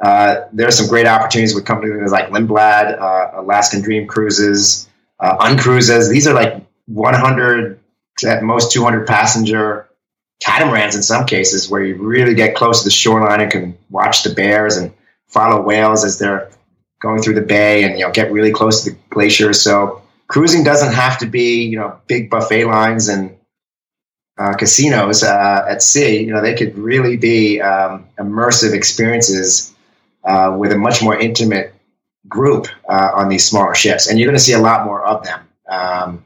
[0.00, 4.88] uh, there are some great opportunities with companies like Lindblad, uh, Alaskan Dream Cruises,
[5.20, 6.10] uh, Uncruises.
[6.10, 7.80] These are like 100
[8.26, 9.88] at most 200 passenger
[10.40, 14.22] catamarans in some cases, where you really get close to the shoreline and can watch
[14.22, 14.92] the bears and
[15.28, 16.50] follow whales as they're
[17.00, 19.62] going through the bay, and you know get really close to the glaciers.
[19.62, 23.34] So cruising doesn't have to be you know big buffet lines and
[24.36, 26.20] uh, casinos uh, at sea.
[26.22, 29.74] You know they could really be um, immersive experiences
[30.26, 31.72] uh, with a much more intimate
[32.28, 35.24] group uh, on these smaller ships, and you're going to see a lot more of
[35.24, 36.24] them um,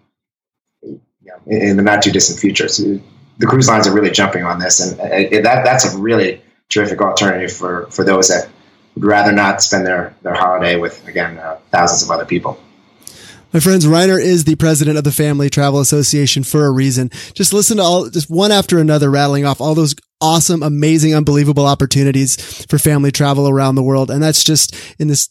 [0.83, 2.69] you know, in, the not too distant future.
[2.69, 2.99] So
[3.39, 7.01] the cruise lines are really jumping on this, and it, that that's a really terrific
[7.01, 8.49] alternative for for those that
[8.95, 12.59] would rather not spend their their holiday with again uh, thousands of other people.
[13.53, 17.11] My friends, Rainer is the president of the Family Travel Association for a reason.
[17.35, 21.67] Just listen to all, just one after another, rattling off all those awesome, amazing, unbelievable
[21.67, 24.11] opportunities for family travel around the world.
[24.11, 25.29] And that's just in this,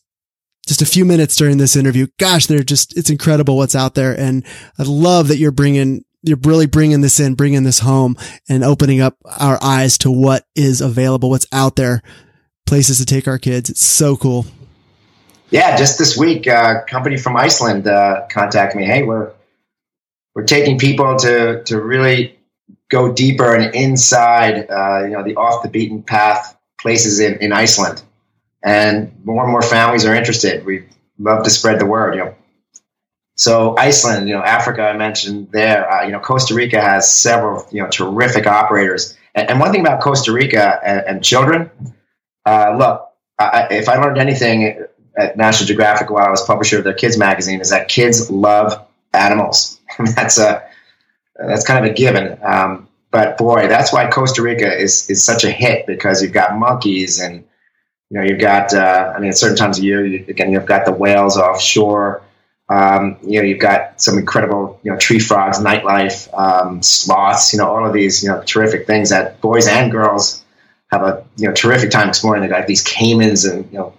[0.67, 2.07] just a few minutes during this interview.
[2.19, 4.17] Gosh, they're just, it's incredible what's out there.
[4.19, 4.45] And
[4.77, 9.01] I love that you're bringing, you're really bringing this in, bringing this home and opening
[9.01, 12.01] up our eyes to what is available, what's out there,
[12.65, 13.69] places to take our kids.
[13.69, 14.45] It's so cool.
[15.51, 18.85] Yeah, just this week, uh, a company from Iceland uh, contacted me.
[18.85, 19.31] Hey, we're
[20.35, 22.38] we're taking people to to really
[22.89, 27.53] go deeper and inside, uh, you know, the off the beaten path places in, in
[27.53, 28.01] Iceland.
[28.63, 30.65] And more and more families are interested.
[30.65, 30.85] We
[31.17, 32.35] love to spread the word, you know.
[33.35, 35.89] So Iceland, you know, Africa, I mentioned there.
[35.89, 39.17] Uh, you know, Costa Rica has several, you know, terrific operators.
[39.33, 41.71] And, and one thing about Costa Rica and, and children,
[42.45, 44.83] uh, look, I, if I learned anything
[45.15, 48.85] at National Geographic while I was publisher of their kids magazine, is that kids love
[49.13, 49.79] animals.
[50.15, 50.68] that's a
[51.47, 52.37] that's kind of a given.
[52.43, 56.57] Um, but boy, that's why Costa Rica is is such a hit because you've got
[56.57, 57.43] monkeys and
[58.09, 60.65] you know you've got uh, I mean at certain times of year you, again you've
[60.65, 62.21] got the whales offshore.
[62.69, 67.51] Um, you know you've got some incredible you know tree frogs, nightlife, um, sloths.
[67.51, 70.43] You know all of these you know terrific things that boys and girls
[70.91, 72.41] have a you know terrific time exploring.
[72.41, 73.93] They've got these caimans and you know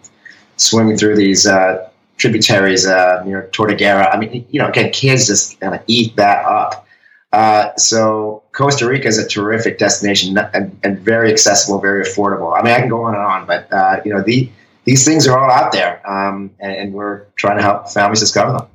[0.56, 4.08] swimming through these uh, tributaries uh, near Tortuguero.
[4.14, 6.86] I mean you know again kids just kind of eat that up.
[7.32, 12.58] Uh, so Costa Rica is a terrific destination and, and, very accessible, very affordable.
[12.58, 14.50] I mean, I can go on and on, but uh, you know, the,
[14.84, 18.52] these things are all out there, um, and, and, we're trying to help families discover
[18.52, 18.66] them.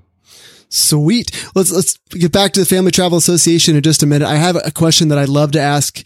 [0.69, 1.49] Sweet.
[1.53, 4.25] Let's let's get back to the Family Travel Association in just a minute.
[4.25, 6.05] I have a question that I'd love to ask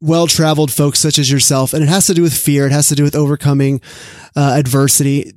[0.00, 2.66] well-traveled folks such as yourself, and it has to do with fear.
[2.66, 3.80] It has to do with overcoming
[4.36, 5.24] uh, adversity.
[5.24, 5.32] Can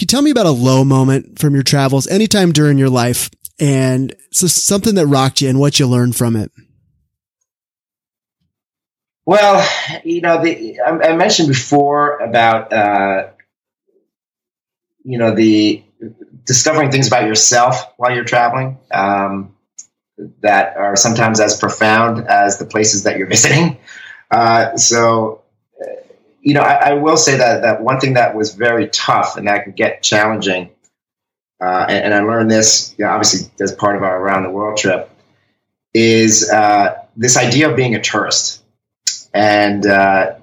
[0.00, 3.30] you tell me about a low moment from your travels anytime during your life
[3.60, 6.50] and so something that rocked you and what you learned from it.
[9.26, 9.64] Well,
[10.02, 13.28] you know, the, I, I mentioned before about uh,
[15.04, 15.84] you know the
[16.44, 19.54] discovering things about yourself while you're traveling um,
[20.40, 23.78] that are sometimes as profound as the places that you're visiting.
[24.30, 25.42] Uh, so,
[25.80, 25.86] uh,
[26.40, 29.48] you know, I, I, will say that that one thing that was very tough and
[29.48, 30.70] that can get challenging
[31.60, 34.50] uh, and, and, I learned this you know, obviously as part of our around the
[34.50, 35.10] world trip,
[35.92, 38.62] is uh, this idea of being a tourist.
[39.34, 40.34] And, uh,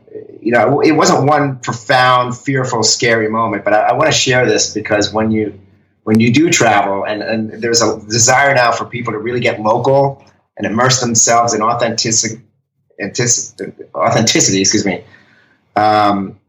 [0.42, 4.46] you know, it wasn't one profound, fearful, scary moment, but I, I want to share
[4.46, 5.60] this because when you
[6.04, 9.60] when you do travel, and, and there's a desire now for people to really get
[9.60, 10.24] local
[10.56, 12.42] and immerse themselves in authenticity,
[13.94, 15.04] authenticity, excuse me,
[15.76, 16.40] um,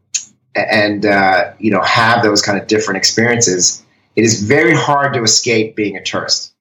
[0.55, 3.83] and uh, you know have those kind of different experiences
[4.15, 6.53] it is very hard to escape being a tourist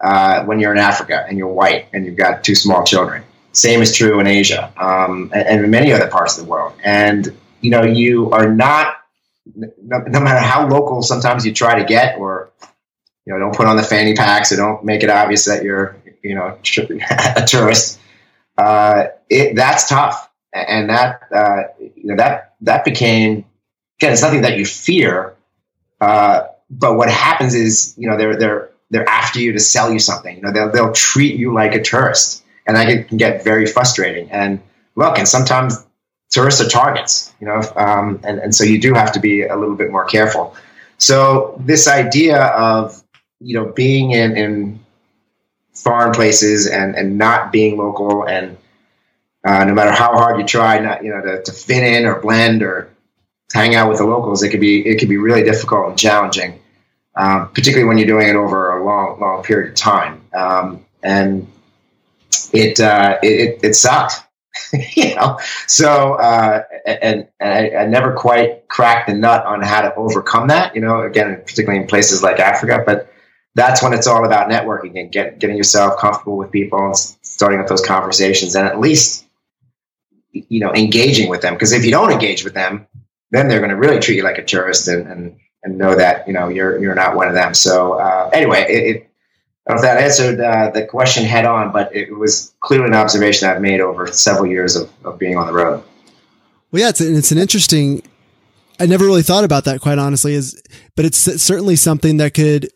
[0.00, 3.22] uh, when you're in Africa and you're white and you've got two small children.
[3.52, 6.74] Same is true in Asia um, and, in many other parts of the world.
[6.84, 8.96] And you know, you are not,
[9.56, 12.50] no, no, matter how local sometimes you try to get, or
[13.26, 15.96] you know, don't put on the fanny packs or don't make it obvious that you're,
[16.22, 16.56] you know,
[17.36, 17.98] a tourist.
[18.56, 23.44] Uh, it, that's tough, and that uh, you know that that became
[23.98, 25.34] again, it's nothing that you fear.
[26.00, 29.98] Uh, but what happens is, you know, they're they're they're after you to sell you
[29.98, 30.36] something.
[30.36, 34.30] You know, they'll they'll treat you like a tourist, and that can get very frustrating.
[34.30, 34.60] And
[34.94, 35.84] look, and sometimes
[36.30, 37.32] tourists are targets.
[37.40, 40.04] You know, um, and and so you do have to be a little bit more
[40.04, 40.54] careful.
[40.98, 43.02] So this idea of
[43.40, 44.80] you know being in, in
[45.74, 48.56] foreign places and and not being local and
[49.44, 52.20] uh, no matter how hard you try not you know to, to fit in or
[52.20, 52.90] blend or
[53.52, 56.60] hang out with the locals it could be it could be really difficult and challenging
[57.18, 60.22] um, particularly when you're doing it over a long long period of time.
[60.32, 61.50] Um, and
[62.52, 64.22] it uh, it, it sucked
[64.94, 65.38] you know?
[65.66, 70.48] So uh, and, and I, I, never quite cracked the nut on how to overcome
[70.48, 73.12] that you know again particularly in places like africa but
[73.54, 77.60] that's when it's all about networking and get, getting yourself comfortable with people and starting
[77.60, 79.26] up those conversations and at least
[80.32, 81.54] you know engaging with them.
[81.54, 82.86] Because if you don't engage with them
[83.30, 86.26] then they're going to really treat you like a tourist and, and and know that
[86.26, 89.08] you know you're you're not one of them so uh, anyway it, it,
[89.68, 92.86] I don't know if that answered uh, the question head on, but it was clearly
[92.86, 95.84] an observation I've made over several years of, of being on the road.
[96.72, 98.02] Well, yeah, it's, it's an interesting.
[98.80, 100.32] I never really thought about that, quite honestly.
[100.32, 100.62] Is
[100.96, 102.70] but it's certainly something that could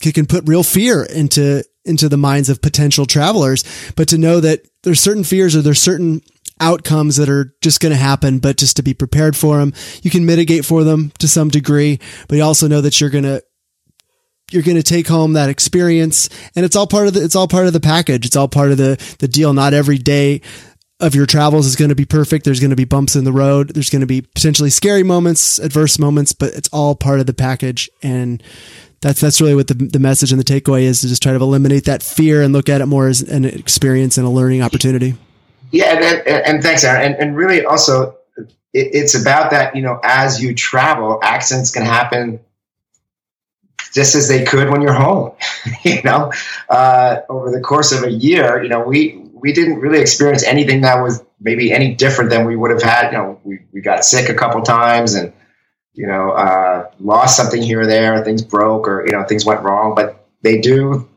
[0.00, 3.64] can put real fear into into the minds of potential travelers.
[3.96, 6.22] But to know that there's certain fears or there's certain
[6.60, 10.10] outcomes that are just going to happen, but just to be prepared for them, you
[10.10, 11.98] can mitigate for them to some degree.
[12.28, 13.42] But you also know that you're going to
[14.50, 17.46] you're going to take home that experience and it's all part of the it's all
[17.46, 20.40] part of the package it's all part of the the deal not every day
[20.98, 23.30] of your travels is going to be perfect there's going to be bumps in the
[23.30, 27.26] road there's going to be potentially scary moments adverse moments but it's all part of
[27.26, 28.42] the package and
[29.00, 31.38] that's that's really what the, the message and the takeaway is to just try to
[31.38, 35.14] eliminate that fear and look at it more as an experience and a learning opportunity.
[35.70, 37.12] Yeah, and, and, and thanks, Aaron.
[37.12, 39.76] And, and really, also, it, it's about that.
[39.76, 42.40] You know, as you travel, accidents can happen
[43.92, 45.32] just as they could when you're home.
[45.84, 46.32] you know,
[46.68, 50.82] uh, over the course of a year, you know, we we didn't really experience anything
[50.82, 53.12] that was maybe any different than we would have had.
[53.12, 55.32] You know, we, we got sick a couple times and
[55.94, 59.60] you know, uh, lost something here or there, things broke or, you know, things went
[59.62, 61.08] wrong, but they do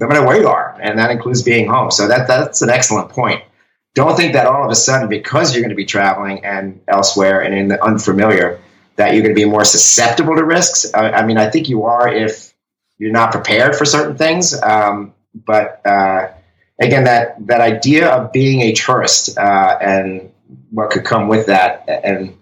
[0.00, 0.76] no matter where you are.
[0.82, 1.90] And that includes being home.
[1.90, 3.42] So that, that's an excellent point.
[3.94, 7.40] Don't think that all of a sudden, because you're going to be traveling and elsewhere
[7.40, 8.60] and in the unfamiliar,
[8.96, 10.92] that you're going to be more susceptible to risks.
[10.94, 12.52] I, I mean, I think you are if
[12.98, 14.60] you're not prepared for certain things.
[14.60, 16.28] Um, but uh,
[16.80, 20.32] again, that that idea of being a tourist uh, and
[20.70, 22.36] what could come with that, and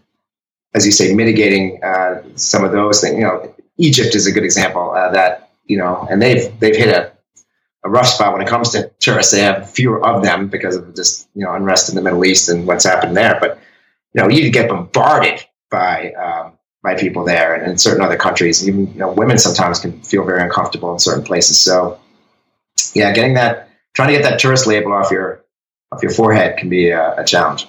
[0.75, 3.17] as you say, mitigating uh, some of those things.
[3.17, 6.95] You know, Egypt is a good example uh, that you know, and they've they've hit
[6.95, 7.12] a,
[7.85, 9.33] a rough spot when it comes to tourists.
[9.33, 12.49] They have fewer of them because of just you know unrest in the Middle East
[12.49, 13.39] and what's happened there.
[13.41, 13.59] But
[14.15, 18.67] you know, you get bombarded by um, by people there, and in certain other countries,
[18.67, 21.61] even you know, women sometimes can feel very uncomfortable in certain places.
[21.61, 21.99] So,
[22.95, 25.45] yeah, getting that trying to get that tourist label off your
[25.93, 27.67] off your forehead can be a, a challenge.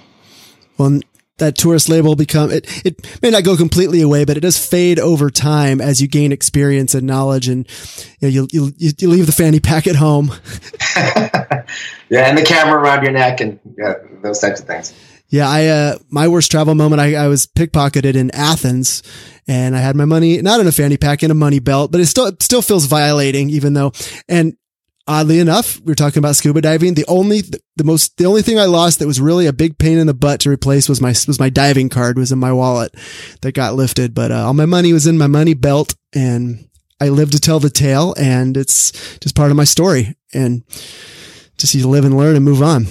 [0.77, 0.99] Well,
[1.37, 4.99] that tourist label become it it may not go completely away but it does fade
[4.99, 7.67] over time as you gain experience and knowledge and
[8.19, 10.31] you know, you, you, you leave the fanny pack at home.
[12.09, 14.93] Yeah and the camera around your neck and yeah, those types of things.
[15.29, 19.01] Yeah i uh my worst travel moment I, I was pickpocketed in athens
[19.47, 22.01] and i had my money not in a fanny pack in a money belt but
[22.01, 23.93] it still it still feels violating even though
[24.29, 24.55] and
[25.07, 26.93] oddly enough, we are talking about scuba diving.
[26.93, 27.41] The only,
[27.75, 30.13] the most, the only thing I lost that was really a big pain in the
[30.13, 32.95] butt to replace was my, was my diving card was in my wallet
[33.41, 34.13] that got lifted.
[34.13, 36.67] But uh, all my money was in my money belt and
[36.99, 40.63] I live to tell the tale and it's just part of my story and
[41.57, 42.87] just you live and learn and move on.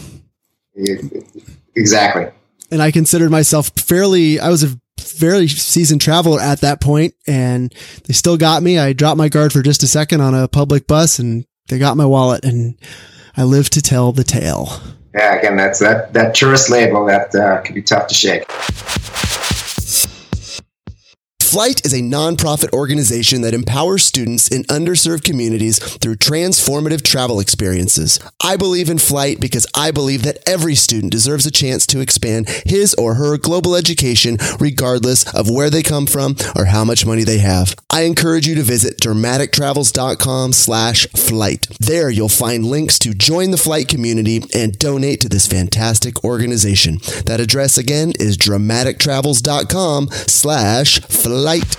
[1.75, 2.27] Exactly.
[2.71, 7.75] And I considered myself fairly, I was a fairly seasoned traveler at that point and
[8.05, 8.79] they still got me.
[8.79, 11.97] I dropped my guard for just a second on a public bus and they got
[11.97, 12.77] my wallet, and
[13.37, 14.81] I live to tell the tale.
[15.15, 18.45] Yeah, again, that's that that tourist label that uh, can be tough to shake.
[21.53, 28.19] FLYTE is a nonprofit organization that empowers students in underserved communities through transformative travel experiences.
[28.43, 32.49] I believe in FLYTE because I believe that every student deserves a chance to expand
[32.65, 37.23] his or her global education regardless of where they come from or how much money
[37.23, 37.75] they have.
[37.91, 41.69] I encourage you to visit dramatictravels.com slash flyte.
[41.77, 46.97] There you'll find links to join the FLYTE community and donate to this fantastic organization.
[47.27, 51.77] That address again is dramatictravels.com slash flyte light.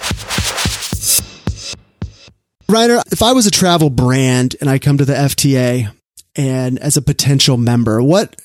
[2.69, 5.93] Rainer, if I was a travel brand and I come to the FTA
[6.35, 8.35] and as a potential member, what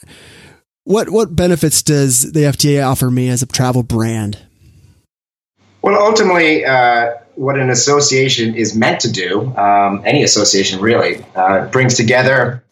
[0.84, 4.38] what what benefits does the FTA offer me as a travel brand?
[5.82, 11.66] Well, ultimately, uh, what an association is meant to do, um, any association really, uh,
[11.66, 12.64] brings together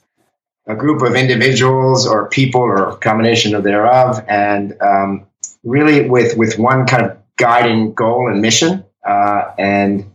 [0.67, 5.27] a group of individuals or people or combination of thereof, and um,
[5.63, 8.85] really with with one kind of guiding goal and mission.
[9.07, 10.11] Uh, and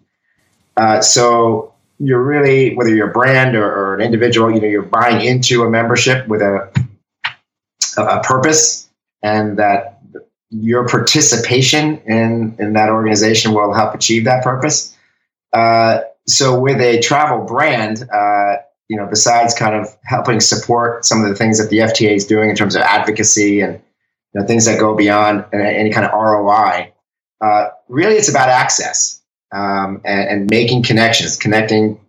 [0.77, 4.81] uh, so you're really whether you're a brand or, or, an individual, you know, you're
[4.81, 6.71] buying into a membership with a
[7.97, 8.89] a purpose,
[9.21, 10.01] and that
[10.49, 14.95] your participation in in that organization will help achieve that purpose.
[15.53, 18.57] Uh, so with a travel brand, uh,
[18.87, 22.25] you know, besides kind of helping support some of the things that the FTA is
[22.25, 23.81] doing in terms of advocacy and
[24.33, 26.93] you know, things that go beyond any kind of ROI,
[27.41, 29.21] uh, really it's about access
[29.51, 31.99] um, and, and making connections, connecting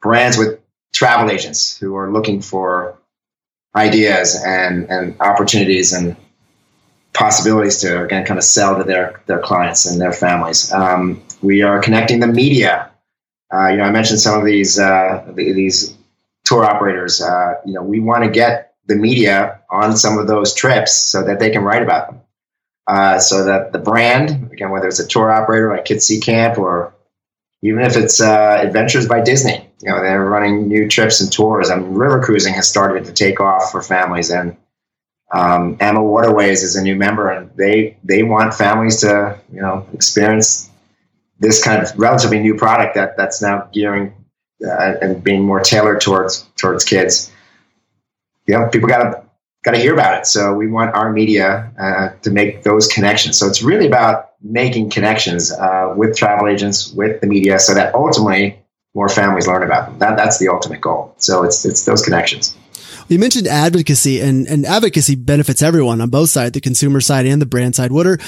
[0.00, 0.60] brands with
[0.92, 2.98] travel agents who are looking for
[3.74, 6.16] ideas and, and opportunities and
[7.12, 10.70] possibilities to again kind of sell to their their clients and their families.
[10.72, 12.90] Um, we are connecting the media.
[13.52, 15.96] Uh, you know, I mentioned some of these uh, these
[16.44, 17.22] tour operators.
[17.22, 21.24] Uh, you know, we want to get the media on some of those trips so
[21.24, 22.20] that they can write about them.
[22.86, 26.56] Uh, so that the brand, again, whether it's a tour operator like Kids Sea Camp
[26.56, 26.94] or
[27.62, 31.68] even if it's uh, Adventures by Disney, you know, they're running new trips and tours.
[31.68, 34.56] I mean, river cruising has started to take off for families, and
[35.32, 40.70] um, AmaWaterways is a new member, and they they want families to you know experience
[41.40, 44.14] this kind of relatively new product that that's now gearing
[44.64, 47.32] uh, and being more tailored towards towards kids.
[48.46, 49.25] You know, people got to
[49.66, 50.26] got to hear about it.
[50.26, 53.36] So we want our media uh, to make those connections.
[53.36, 57.92] So it's really about making connections uh, with travel agents, with the media, so that
[57.92, 58.56] ultimately
[58.94, 59.98] more families learn about them.
[59.98, 61.12] That, that's the ultimate goal.
[61.18, 62.56] So it's it's those connections.
[63.08, 67.42] You mentioned advocacy and, and advocacy benefits everyone on both sides, the consumer side and
[67.42, 67.92] the brand side.
[67.92, 68.18] What are,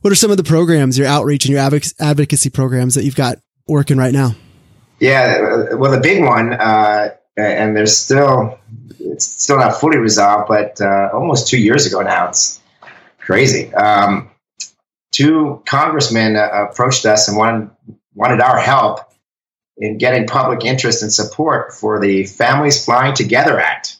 [0.00, 1.60] what are some of the programs, your outreach and your
[2.00, 4.34] advocacy programs that you've got working right now?
[5.00, 8.58] Yeah, well, the big one, uh, and there's still,
[8.98, 12.60] it's still not fully resolved, but uh, almost two years ago now, it's
[13.18, 13.72] crazy.
[13.74, 14.30] Um,
[15.12, 17.70] two congressmen uh, approached us and wanted,
[18.14, 19.00] wanted our help
[19.78, 23.98] in getting public interest and support for the Families Flying Together Act.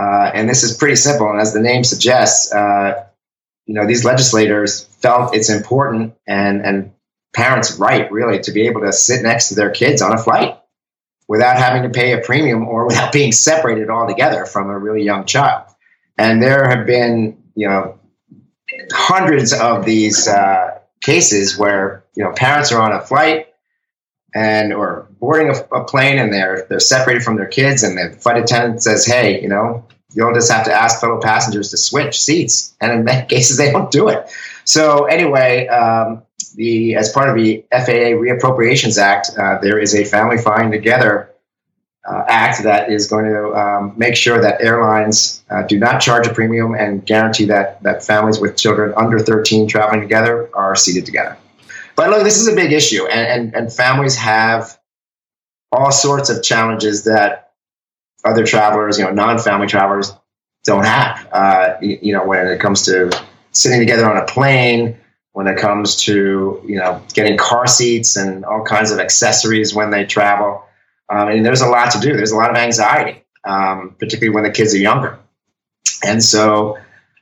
[0.00, 1.30] Uh, and this is pretty simple.
[1.30, 3.04] And as the name suggests, uh,
[3.66, 6.92] you know, these legislators felt it's important and, and
[7.34, 10.59] parents' right, really, to be able to sit next to their kids on a flight
[11.30, 15.24] without having to pay a premium or without being separated altogether from a really young
[15.24, 15.64] child.
[16.18, 17.98] And there have been, you know,
[18.90, 23.46] hundreds of these uh, cases where, you know, parents are on a flight
[24.34, 28.16] and or boarding a, a, plane and they're they're separated from their kids and the
[28.20, 32.20] flight attendant says hey you know you'll just have to ask fellow passengers to switch
[32.20, 34.30] seats and in many cases they don't do it
[34.64, 36.22] so anyway um,
[36.56, 41.30] the as part of the faa reappropriations act uh, there is a family flying together
[42.10, 46.26] uh, act that is going to um, make sure that airlines uh, do not charge
[46.26, 51.04] a premium and guarantee that that families with children under 13 traveling together are seated
[51.04, 51.36] together
[52.00, 54.78] but look, this is a big issue, and, and, and families have
[55.72, 57.52] all sorts of challenges that
[58.24, 60.12] other travelers, you know, non-family travelers
[60.64, 61.28] don't have.
[61.32, 63.10] Uh, you, you, know, when it comes to
[63.52, 64.98] sitting together on a plane,
[65.32, 69.90] when it comes to you know getting car seats and all kinds of accessories when
[69.90, 70.64] they travel.
[71.08, 72.16] Um, and there's a lot to do.
[72.16, 75.18] There's a lot of anxiety, um, particularly when the kids are younger.
[76.04, 76.78] And so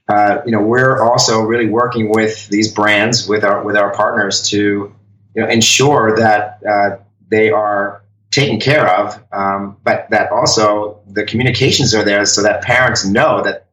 [0.08, 4.48] uh, you know, we're also really working with these brands with our with our partners
[4.48, 4.56] to
[5.34, 6.96] you know ensure that uh,
[7.30, 12.62] they are taken care of, um, but that also the communications are there so that
[12.62, 13.67] parents know that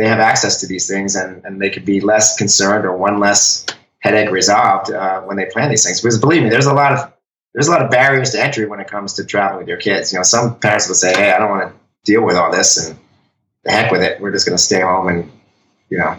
[0.00, 3.20] they have access to these things and, and they could be less concerned or one
[3.20, 3.66] less
[3.98, 6.00] headache resolved uh, when they plan these things.
[6.00, 7.12] Because believe me, there's a lot of
[7.52, 10.12] there's a lot of barriers to entry when it comes to traveling with your kids.
[10.12, 11.74] You know, some parents will say, "Hey, I don't want to
[12.04, 12.98] deal with all this," and
[13.64, 14.20] the heck with it.
[14.20, 15.30] We're just going to stay home and
[15.90, 16.16] you know,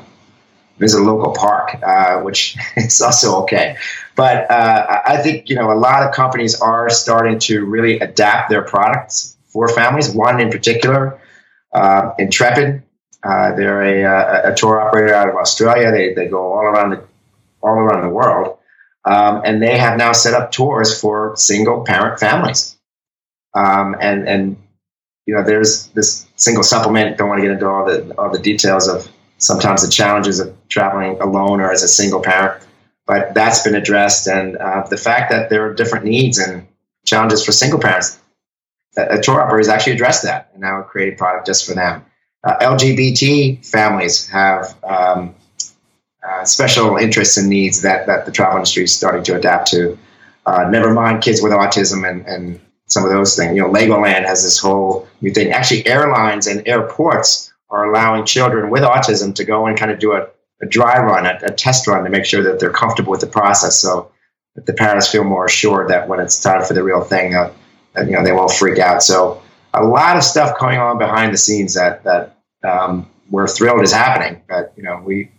[0.77, 3.77] visit a local park, uh, which is also okay.
[4.15, 8.51] But uh, I think you know a lot of companies are starting to really adapt
[8.51, 10.13] their products for families.
[10.13, 11.19] One in particular,
[11.73, 12.83] uh, Intrepid.
[13.23, 15.91] Uh, they're a, a, a, tour operator out of Australia.
[15.91, 17.03] They, they go all around the
[17.61, 18.57] all around the world,
[19.05, 22.77] um, and they have now set up tours for single parent families.
[23.53, 24.57] Um, and and
[25.27, 27.17] you know, there's this single supplement.
[27.17, 29.07] Don't want to get into all the all the details of
[29.37, 32.63] sometimes the challenges of traveling alone or as a single parent.
[33.05, 36.65] But that's been addressed, and uh, the fact that there are different needs and
[37.05, 38.19] challenges for single parents,
[38.97, 41.73] a, a tour operator has actually addressed that, and now created a product just for
[41.73, 42.03] them.
[42.43, 45.35] Uh, LGBT families have um,
[46.27, 49.97] uh, special interests and needs that, that the travel industry is starting to adapt to.
[50.45, 53.55] Uh, never mind kids with autism and, and some of those things.
[53.55, 55.51] You know, Legoland has this whole new thing.
[55.51, 60.13] Actually, airlines and airports are allowing children with autism to go and kind of do
[60.13, 60.27] a,
[60.61, 63.27] a dry run, a, a, test run to make sure that they're comfortable with the
[63.27, 63.79] process.
[63.79, 64.11] So
[64.55, 67.51] that the parents feel more assured that when it's time for the real thing, uh,
[67.93, 69.03] that, you know, they won't freak out.
[69.03, 69.41] So
[69.73, 73.91] a lot of stuff going on behind the scenes that that um, we're thrilled is
[73.91, 74.41] happening.
[74.47, 75.31] But you know, we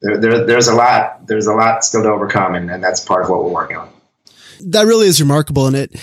[0.00, 3.22] there, there, there's a lot there's a lot still to overcome, and, and that's part
[3.24, 3.90] of what we're working on.
[4.60, 5.94] That really is remarkable, and it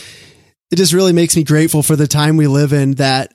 [0.72, 2.96] it just really makes me grateful for the time we live in.
[2.96, 3.34] That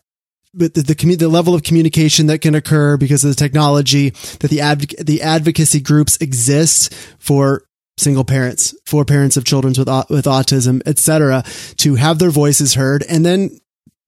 [0.54, 4.50] but the, the, the level of communication that can occur because of the technology that
[4.50, 7.64] the adv- the advocacy groups exist for
[7.96, 11.42] single parents, for parents of children with with autism, etc.,
[11.76, 13.58] to have their voices heard, and then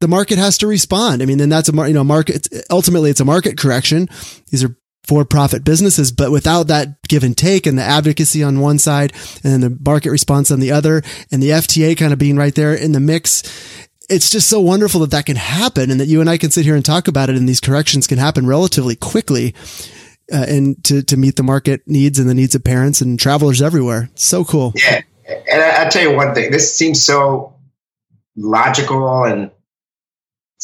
[0.01, 1.23] the market has to respond.
[1.23, 2.49] I mean, then that's a you know market.
[2.71, 4.09] Ultimately, it's a market correction.
[4.51, 8.61] These are for profit businesses, but without that give and take and the advocacy on
[8.61, 9.13] one side
[9.45, 12.75] and the market response on the other and the FTA kind of being right there
[12.75, 13.43] in the mix,
[14.09, 16.65] it's just so wonderful that that can happen and that you and I can sit
[16.65, 19.55] here and talk about it and these corrections can happen relatively quickly.
[20.33, 23.61] Uh, and to, to meet the market needs and the needs of parents and travelers
[23.61, 24.09] everywhere.
[24.15, 24.73] So cool.
[24.75, 25.03] Yeah.
[25.29, 27.55] And I, will tell you one thing, this seems so
[28.35, 29.51] logical and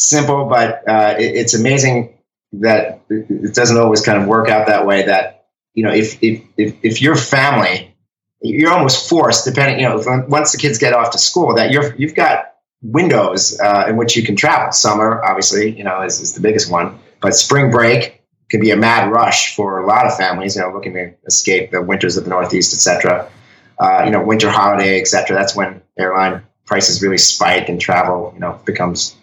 [0.01, 2.16] simple, but uh, it, it's amazing
[2.53, 5.05] that it doesn't always kind of work out that way.
[5.05, 7.94] That you know, if if if, if your family,
[8.40, 11.94] you're almost forced, depending, you know, once the kids get off to school, that you're
[11.96, 14.72] you've got windows uh, in which you can travel.
[14.72, 18.76] Summer, obviously, you know, is, is the biggest one, but spring break can be a
[18.76, 20.57] mad rush for a lot of families.
[20.57, 23.30] You know, looking to escape the winters of the Northeast, etc.
[23.78, 25.36] Uh, you know, winter holiday, etc.
[25.36, 29.16] That's when airline prices really spike and travel, you know, becomes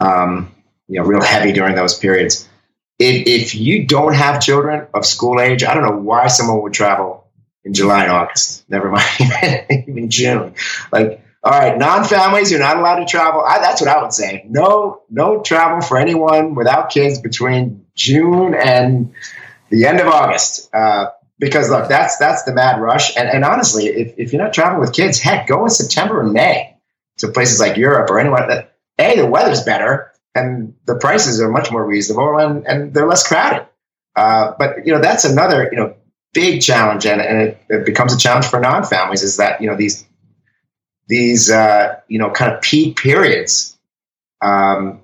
[0.00, 0.54] um,
[0.88, 2.48] you know, real heavy during those periods.
[2.98, 6.72] If, if you don't have children of school age, I don't know why someone would
[6.72, 7.26] travel
[7.64, 8.68] in July and August.
[8.70, 10.54] Never mind even June.
[10.92, 13.42] Like, all right, non-families, you're not allowed to travel.
[13.42, 14.44] I, that's what I would say.
[14.48, 19.12] No, no travel for anyone without kids between June and
[19.70, 20.74] the end of August.
[20.74, 21.06] Uh,
[21.38, 23.16] because look, that's that's the mad rush.
[23.16, 26.32] And, and honestly, if, if you're not traveling with kids, heck, go in September and
[26.32, 26.76] May
[27.18, 31.50] to places like Europe or anywhere that a the weather's better and the prices are
[31.50, 33.66] much more reasonable and, and they're less crowded.
[34.16, 35.94] Uh, but you know that's another you know
[36.32, 39.76] big challenge, and, and it, it, becomes a challenge for non-families is that you know
[39.76, 40.06] these
[41.08, 43.76] these uh, you know kind of peak periods
[44.40, 45.00] um,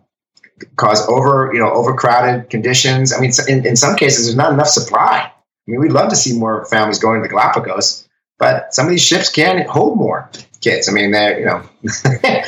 [0.77, 3.13] cause over you know overcrowded conditions.
[3.13, 5.33] I mean, in, in some cases, there's not enough supply.
[5.33, 5.33] I
[5.67, 9.03] mean, we'd love to see more families going to the Galapagos, but some of these
[9.03, 10.31] ships can't hold more
[10.61, 10.89] kids.
[10.89, 11.63] I mean, they're, you know,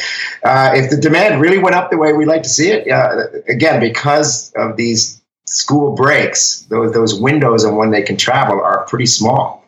[0.45, 3.25] uh, if the demand really went up the way we like to see it, uh,
[3.49, 8.87] again, because of these school breaks, those, those windows on when they can travel are
[8.87, 9.65] pretty small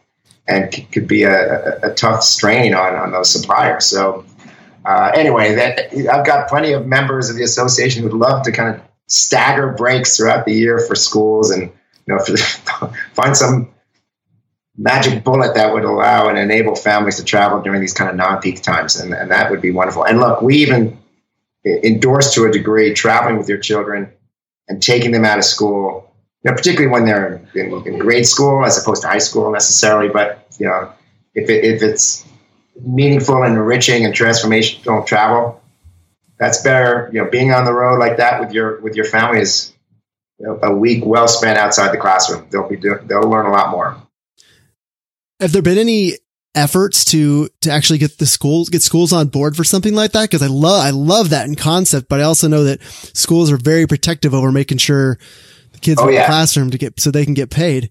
[0.46, 3.86] and c- could be a, a, a, tough strain on, on those suppliers.
[3.86, 4.24] So,
[4.84, 8.74] uh, anyway, that I've got plenty of members of the association who'd love to kind
[8.74, 11.70] of stagger breaks throughout the year for schools and
[12.06, 12.18] you know
[13.14, 13.73] find some
[14.76, 18.62] magic bullet that would allow and enable families to travel during these kind of non-peak
[18.62, 20.04] times and, and that would be wonderful.
[20.04, 20.98] And look we even
[21.64, 24.12] endorse to a degree traveling with your children
[24.68, 26.10] and taking them out of school
[26.42, 30.08] you know, particularly when they're in, in, grade school as opposed to high school necessarily
[30.08, 30.92] but you know
[31.34, 32.26] if, it, if it's
[32.82, 35.62] meaningful and enriching and transformational travel
[36.38, 37.08] that's better.
[37.12, 39.72] You know being on the road like that with your with your family is
[40.38, 42.46] you know, a week well spent outside the classroom.
[42.50, 43.96] They'll be do, they'll learn a lot more
[45.40, 46.14] have there been any
[46.54, 50.22] efforts to to actually get the schools get schools on board for something like that?
[50.22, 53.56] Because i love i love that in concept but i also know that schools are
[53.56, 55.18] very protective over making sure
[55.72, 56.22] the kids oh, in yeah.
[56.22, 57.90] the classroom to get so they can get paid.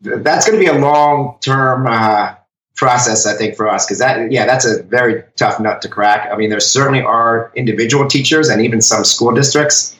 [0.00, 2.34] That's going to be a long term uh,
[2.76, 6.30] process i think for us because that yeah that's a very tough nut to crack.
[6.32, 9.98] I mean there certainly are individual teachers and even some school districts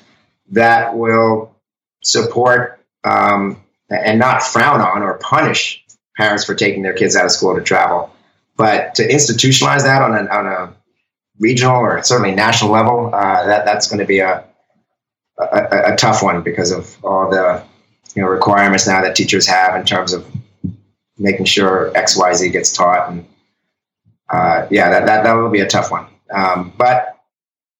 [0.53, 1.55] that will
[2.03, 5.85] support um, and not frown on or punish
[6.21, 8.11] parents for taking their kids out of school to travel.
[8.57, 10.75] But to institutionalize that on a, on a
[11.39, 14.45] regional or certainly national level, uh, that that's going to be a,
[15.39, 17.62] a, a tough one because of all the
[18.14, 20.27] you know requirements now that teachers have in terms of
[21.18, 23.27] making sure X Y Z gets taught and
[24.31, 26.07] uh, yeah, that, that that will be a tough one.
[26.33, 27.16] Um, but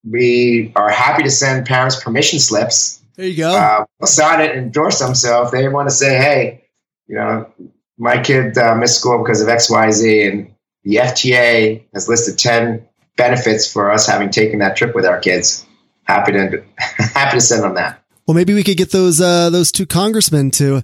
[0.05, 3.03] we are happy to send parents permission slips.
[3.17, 3.51] There you go.
[3.51, 5.15] Uh, we'll sign it and endorse them.
[5.15, 6.65] So if they want to say, hey,
[7.07, 7.53] you know,
[8.01, 13.71] my kid uh, missed school because of XYZ, and the FTA has listed 10 benefits
[13.71, 15.67] for us having taken that trip with our kids.
[16.05, 18.03] Happy to happy to send them that.
[18.27, 20.83] Well, maybe we could get those uh, those two congressmen to,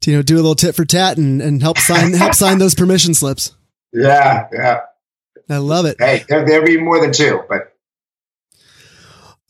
[0.00, 2.58] to you know do a little tit for tat and, and help sign help sign
[2.58, 3.54] those permission slips.
[3.92, 4.80] Yeah, yeah.
[5.50, 5.96] I love it.
[5.98, 7.73] Hey, there, there'll be more than two, but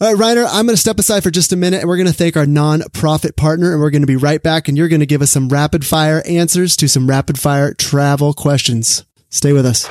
[0.01, 2.09] all right, Rainer, I'm going to step aside for just a minute and we're going
[2.09, 5.01] to thank our non-profit partner and we're going to be right back and you're going
[5.01, 9.05] to give us some rapid fire answers to some rapid fire travel questions.
[9.31, 9.89] Stay with us.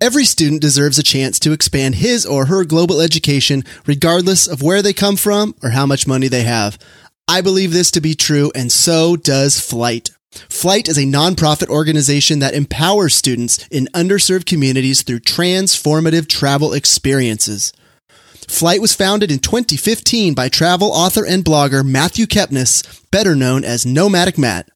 [0.00, 4.80] Every student deserves a chance to expand his or her global education, regardless of where
[4.80, 6.78] they come from or how much money they have.
[7.28, 10.10] I believe this to be true, and so does FLYTE.
[10.48, 17.72] FLYTE is a nonprofit organization that empowers students in underserved communities through transformative travel experiences.
[18.48, 23.86] FLYTE was founded in 2015 by travel author and blogger Matthew Kepnes, better known as
[23.86, 24.68] Nomadic Matt.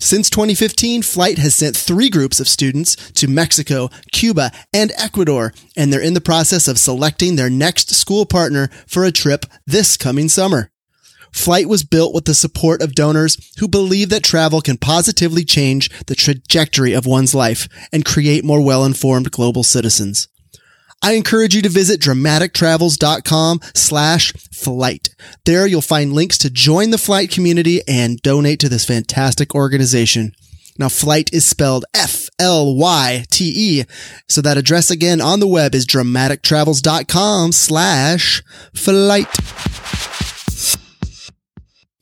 [0.00, 5.92] Since 2015, FLYTE has sent three groups of students to Mexico, Cuba, and Ecuador, and
[5.92, 10.28] they're in the process of selecting their next school partner for a trip this coming
[10.28, 10.70] summer.
[11.34, 15.90] FLYTE was built with the support of donors who believe that travel can positively change
[16.06, 20.28] the trajectory of one's life and create more well-informed global citizens.
[21.02, 25.08] I encourage you to visit dramatictravels.com slash flyte.
[25.44, 30.32] There you'll find links to join the FLYTE community and donate to this fantastic organization.
[30.78, 33.84] Now, FLYTE is spelled F-L-Y-T-E.
[34.28, 40.03] So that address again on the web is dramatictravels.com slash flyte.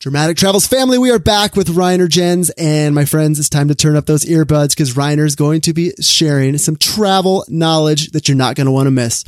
[0.03, 3.39] Dramatic Travels family, we are back with Rainer Jenss and my friends.
[3.39, 6.75] It's time to turn up those earbuds because Rainer is going to be sharing some
[6.75, 9.23] travel knowledge that you're not going to want to miss.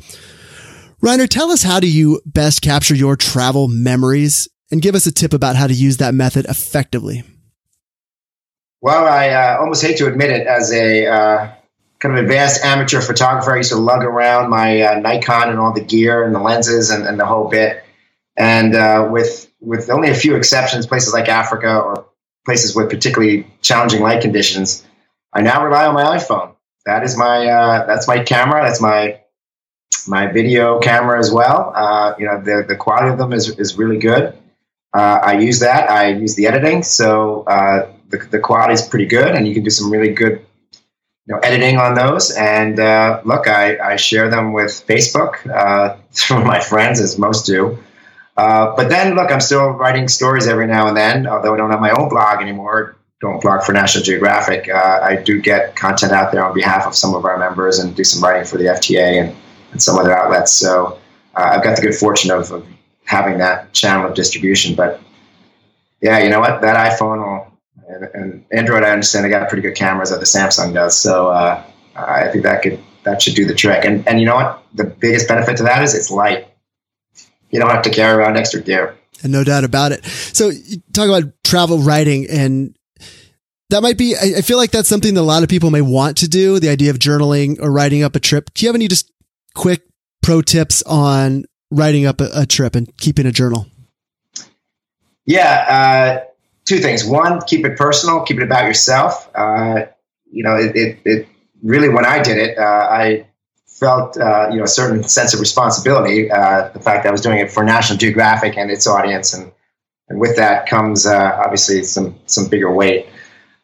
[1.01, 5.13] Rainer, tell us how do you best capture your travel memories and give us a
[5.13, 7.23] tip about how to use that method effectively.
[8.81, 11.53] Well, I uh, almost hate to admit it as a uh,
[12.01, 13.55] kind of advanced amateur photographer.
[13.55, 16.91] I used to lug around my uh, Nikon and all the gear and the lenses
[16.91, 17.85] and, and the whole bit.
[18.37, 22.07] And uh, with with only a few exceptions, places like Africa or
[22.45, 24.85] places with particularly challenging light conditions,
[25.33, 26.55] I now rely on my iPhone.
[26.87, 28.63] That is my uh, that's my camera.
[28.63, 29.21] That's my
[30.07, 31.73] my video camera as well.
[31.75, 34.35] Uh, you know, the the quality of them is is really good.
[34.93, 35.91] Uh, I use that.
[35.91, 39.65] I use the editing, so uh, the the quality is pretty good, and you can
[39.65, 40.45] do some really good
[41.27, 42.31] you know editing on those.
[42.33, 47.47] And uh, look, I I share them with Facebook uh, through my friends, as most
[47.47, 47.79] do.
[48.37, 51.71] Uh, but then, look, I'm still writing stories every now and then, although I don't
[51.71, 52.97] have my own blog anymore.
[53.21, 54.69] Don't blog for National Geographic.
[54.69, 57.95] Uh, I do get content out there on behalf of some of our members and
[57.95, 59.37] do some writing for the FTA and,
[59.71, 60.53] and some other outlets.
[60.53, 60.99] So
[61.37, 62.67] uh, I've got the good fortune of, of,
[63.07, 64.75] having that channel of distribution.
[64.75, 64.99] But
[66.01, 66.63] yeah, you know what?
[66.63, 67.53] That iPhone will,
[67.87, 70.97] and, and Android, I understand they got pretty good cameras that the Samsung does.
[70.97, 71.63] So uh,
[71.95, 73.85] I think that could that should do the trick.
[73.85, 74.65] And and you know what?
[74.73, 76.49] The biggest benefit to that is it's light
[77.55, 78.97] you don't have to carry around extra gear.
[79.23, 80.05] And no doubt about it.
[80.05, 82.77] So you talk about travel writing and
[83.71, 86.17] that might be, I feel like that's something that a lot of people may want
[86.19, 86.59] to do.
[86.59, 88.53] The idea of journaling or writing up a trip.
[88.55, 89.13] Do you have any just
[89.55, 89.83] quick
[90.21, 93.67] pro tips on writing up a, a trip and keeping a journal?
[95.25, 96.23] Yeah.
[96.25, 96.25] Uh,
[96.65, 97.05] two things.
[97.05, 99.31] One, keep it personal, keep it about yourself.
[99.33, 99.87] Uh,
[100.29, 101.29] you know, it, it, it,
[101.63, 103.27] really, when I did it, uh, I
[103.75, 106.31] felt uh, you know a certain sense of responsibility.
[106.31, 109.51] Uh, the fact that I was doing it for National Geographic and its audience, and
[110.09, 113.07] and with that comes uh, obviously some some bigger weight.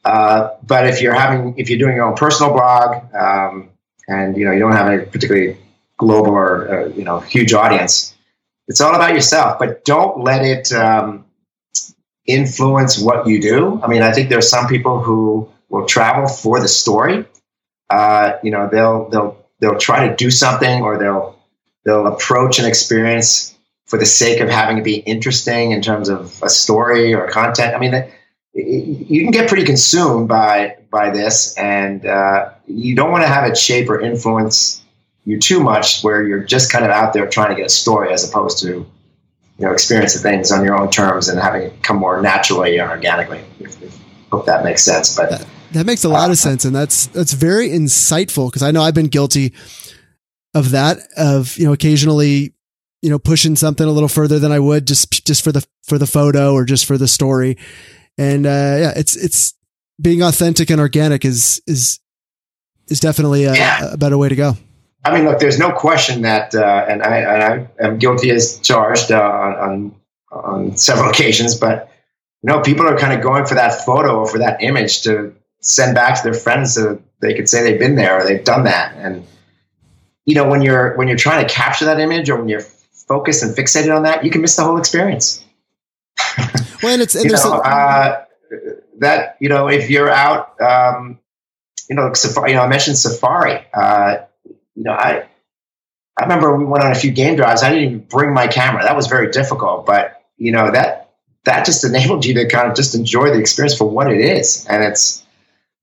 [0.04, 3.70] Uh, but if you're having if you're doing your own personal blog, um,
[4.08, 5.56] and you know you don't have a particularly
[5.96, 8.16] global or uh, you know huge audience,
[8.66, 9.58] it's all about yourself.
[9.58, 11.24] But don't let it um,
[12.26, 13.80] influence what you do.
[13.82, 17.26] I mean, I think there are some people who will travel for the story.
[17.90, 21.38] Uh, you know, they'll they'll they'll try to do something or they'll
[21.84, 23.56] they'll approach an experience
[23.86, 27.74] for the sake of having it be interesting in terms of a story or content.
[27.74, 28.04] I mean,
[28.54, 33.48] you can get pretty consumed by by this, and uh, you don't want to have
[33.48, 34.82] it shape or influence
[35.24, 38.12] you too much, where you're just kind of out there trying to get a story
[38.12, 38.86] as opposed to you
[39.58, 43.44] know experiencing things on your own terms and having it come more naturally and organically.
[44.30, 45.44] Hope that makes sense, but.
[45.72, 48.94] That makes a lot of sense, and that's that's very insightful because I know I've
[48.94, 49.54] been guilty
[50.54, 50.98] of that.
[51.16, 52.54] Of you know, occasionally,
[53.02, 55.96] you know, pushing something a little further than I would just just for the for
[55.98, 57.56] the photo or just for the story.
[58.18, 59.54] And uh, yeah, it's it's
[60.00, 62.00] being authentic and organic is is
[62.88, 63.92] is definitely a, yeah.
[63.92, 64.56] a better way to go.
[65.04, 68.58] I mean, look, there's no question that, uh, and I, and I am guilty as
[68.58, 69.94] charged uh, on, on,
[70.30, 71.90] on several occasions, but
[72.42, 75.34] you know, people are kind of going for that photo or for that image to
[75.60, 78.64] send back to their friends so they could say they've been there or they've done
[78.64, 78.94] that.
[78.96, 79.26] And
[80.24, 83.42] you know, when you're when you're trying to capture that image or when you're focused
[83.42, 85.44] and fixated on that, you can miss the whole experience.
[86.82, 88.24] well, and it's and you know, uh,
[88.98, 91.18] that you know if you're out, um,
[91.88, 92.50] you know, safari.
[92.50, 93.66] You know, I mentioned safari.
[93.74, 94.18] Uh,
[94.74, 95.26] you know, I
[96.18, 97.62] I remember we went on a few game drives.
[97.62, 98.82] I didn't even bring my camera.
[98.82, 101.10] That was very difficult, but you know that
[101.44, 104.66] that just enabled you to kind of just enjoy the experience for what it is,
[104.68, 105.24] and it's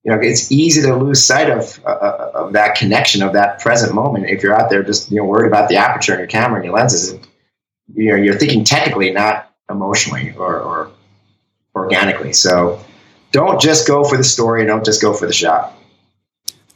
[0.04, 3.94] you know, it's easy to lose sight of uh, of that connection of that present
[3.94, 6.56] moment if you're out there just you know worried about the aperture in your camera
[6.56, 7.10] and your lenses.
[7.10, 7.26] And,
[7.94, 10.90] you know, you're thinking technically, not emotionally or, or
[11.74, 12.32] organically.
[12.32, 12.82] So
[13.32, 14.64] don't just go for the story.
[14.66, 15.74] Don't just go for the shot.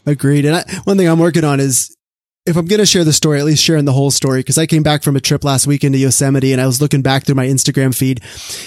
[0.07, 0.45] Agreed.
[0.45, 1.97] And I, one thing I'm working on is
[2.45, 4.66] if I'm going to share the story, at least sharing the whole story, because I
[4.66, 7.37] came back from a trip last weekend to Yosemite and I was looking back through
[7.37, 8.20] my Instagram feed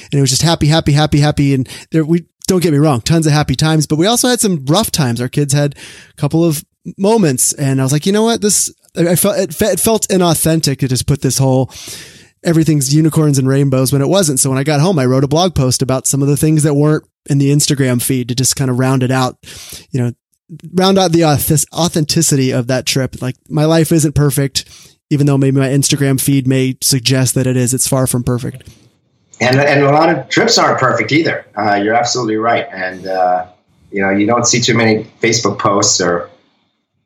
[0.03, 1.53] and it was just happy, happy, happy, happy.
[1.53, 4.39] And there, we don't get me wrong, tons of happy times, but we also had
[4.39, 5.21] some rough times.
[5.21, 5.75] Our kids had
[6.09, 6.63] a couple of
[6.97, 8.41] moments and I was like, you know what?
[8.41, 11.71] This, I felt, it, it felt inauthentic to just put this whole,
[12.43, 14.39] everything's unicorns and rainbows when it wasn't.
[14.39, 16.63] So when I got home, I wrote a blog post about some of the things
[16.63, 19.37] that weren't in the Instagram feed to just kind of round it out,
[19.91, 20.11] you know,
[20.73, 23.21] round out the authenticity of that trip.
[23.21, 24.65] Like my life isn't perfect,
[25.09, 27.73] even though maybe my Instagram feed may suggest that it is.
[27.73, 28.69] It's far from perfect.
[29.41, 31.45] And, and a lot of trips aren't perfect either.
[31.55, 32.67] Uh, you're absolutely right.
[32.71, 33.47] And, uh,
[33.91, 36.29] you know, you don't see too many Facebook posts or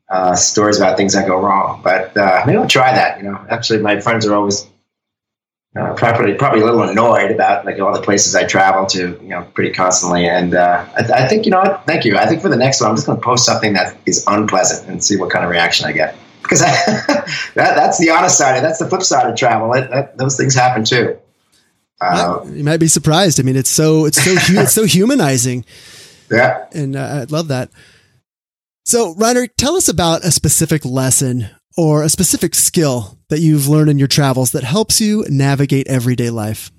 [0.10, 1.82] uh, stories about things that go wrong.
[1.84, 3.18] But uh, maybe I'll try that.
[3.18, 4.68] You know, actually, my friends are always
[5.76, 9.30] uh, probably probably a little annoyed about like all the places I travel to, you
[9.30, 10.28] know, pretty constantly.
[10.28, 11.86] And uh, I, th- I, think you know what?
[11.86, 12.18] Thank you.
[12.18, 14.90] I think for the next one, I'm just going to post something that is unpleasant
[14.90, 16.16] and see what kind of reaction I get.
[16.42, 18.64] Because that, that's the honest side.
[18.64, 19.72] That's the flip side of travel.
[19.74, 21.20] It, that, those things happen too.
[22.02, 23.40] Uh, you might be surprised.
[23.40, 25.66] I mean, it's so it's so hu- it's so humanizing.
[26.32, 27.70] Yeah, and uh, I love that.
[28.86, 33.90] So, Rainer, tell us about a specific lesson or a specific skill that you've learned
[33.90, 36.72] in your travels that helps you navigate everyday life?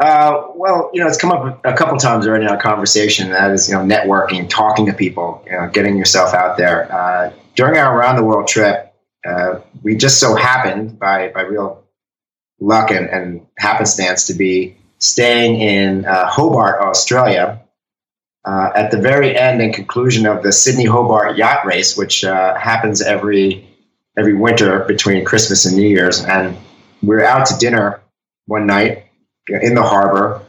[0.00, 3.30] Uh, well, you know, it's come up a couple times already in our conversation.
[3.30, 6.90] That is, you know, networking, talking to people, you know, getting yourself out there.
[6.92, 8.94] Uh, during our around the world trip,
[9.26, 11.77] uh, we just so happened by by real
[12.60, 17.60] luck and, and happenstance to be staying in uh, Hobart, Australia,
[18.44, 22.56] uh, at the very end and conclusion of the Sydney Hobart Yacht Race, which uh,
[22.56, 23.68] happens every
[24.16, 26.24] every winter between Christmas and New Year's.
[26.24, 26.56] And
[27.02, 28.00] we were out to dinner
[28.46, 29.04] one night
[29.48, 30.42] in the harbor.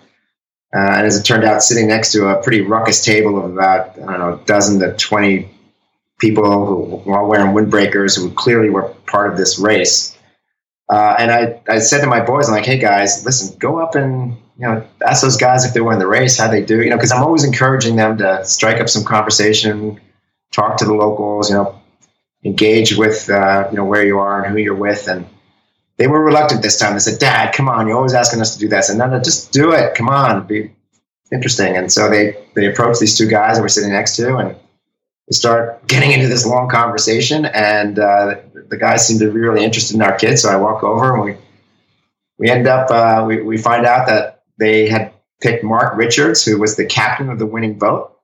[0.73, 3.91] Uh, and as it turned out, sitting next to a pretty ruckus table of about,
[3.97, 5.49] I don't know, a dozen to 20
[6.19, 10.17] people who were all wearing windbreakers who clearly were part of this race.
[10.89, 13.95] Uh, and I, I said to my boys, I'm like, hey guys, listen, go up
[13.95, 16.81] and you know ask those guys if they were in the race, how they do,
[16.81, 19.99] you know, because I'm always encouraging them to strike up some conversation,
[20.51, 21.79] talk to the locals, you know,
[22.43, 25.27] engage with uh, you know where you are and who you're with and
[25.97, 26.93] they were reluctant this time.
[26.93, 28.89] They said dad come on you're always asking us to do this.
[28.89, 29.93] And no no just do it.
[29.93, 30.47] Come on.
[30.47, 30.71] Be
[31.31, 31.77] interesting.
[31.77, 34.55] And so they they approached these two guys that we're sitting next to and
[35.29, 38.35] we start getting into this long conversation and uh,
[38.69, 41.23] the guys seem to be really interested in our kids so i walk over and
[41.23, 41.37] we
[42.37, 46.59] we end up uh, we, we find out that they had picked mark richards who
[46.59, 48.17] was the captain of the winning boat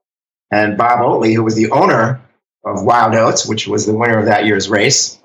[0.52, 2.22] and bob oatley who was the owner
[2.66, 5.20] of Wild Oats, which was the winner of that year's race.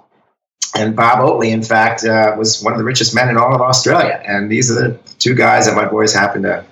[0.77, 3.61] And Bob Oatley, in fact, uh, was one of the richest men in all of
[3.61, 4.23] Australia.
[4.25, 6.65] And these are the two guys that my boys happened to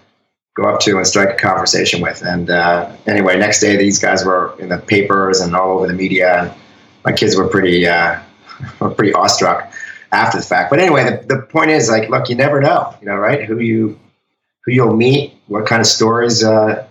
[0.59, 2.23] go up to and strike a conversation with.
[2.23, 5.93] And uh, anyway, next day these guys were in the papers and all over the
[5.93, 6.43] media.
[6.43, 6.53] And
[7.05, 8.21] my kids were pretty uh,
[8.81, 9.73] were pretty awestruck
[10.11, 10.71] after the fact.
[10.71, 13.45] But anyway, the, the point is like, look, you never know, you know, right?
[13.45, 13.99] Who you
[14.65, 16.87] who you'll meet, what kind of stories uh,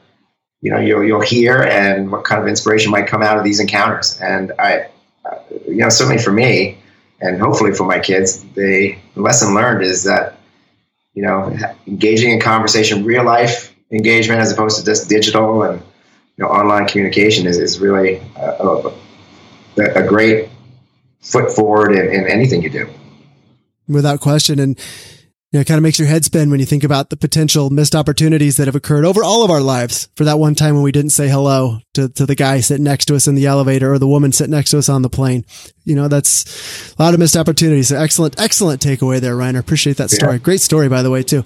[0.62, 3.60] you know you'll, you'll hear and what kind of inspiration might come out of these
[3.60, 4.88] encounters and i
[5.26, 5.38] uh,
[5.68, 6.78] you know certainly for me
[7.22, 10.37] and hopefully for my kids the lesson learned is that
[11.18, 11.52] you know
[11.88, 16.88] engaging in conversation real life engagement as opposed to just digital and you know online
[16.88, 18.94] communication is, is really a, a,
[19.96, 20.50] a great
[21.22, 22.88] foot forward in, in anything you do.
[23.88, 24.60] Without question.
[24.60, 24.80] And
[25.52, 27.70] you know, it kind of makes your head spin when you think about the potential
[27.70, 30.84] missed opportunities that have occurred over all of our lives for that one time when
[30.84, 33.94] we didn't say hello to, to the guy sitting next to us in the elevator
[33.94, 35.46] or the woman sitting next to us on the plane.
[35.86, 37.88] You know, that's a lot of missed opportunities.
[37.88, 39.60] So excellent, excellent takeaway there, Rainer.
[39.60, 40.34] Appreciate that story.
[40.34, 40.40] Yeah.
[40.40, 41.46] Great story, by the way, too.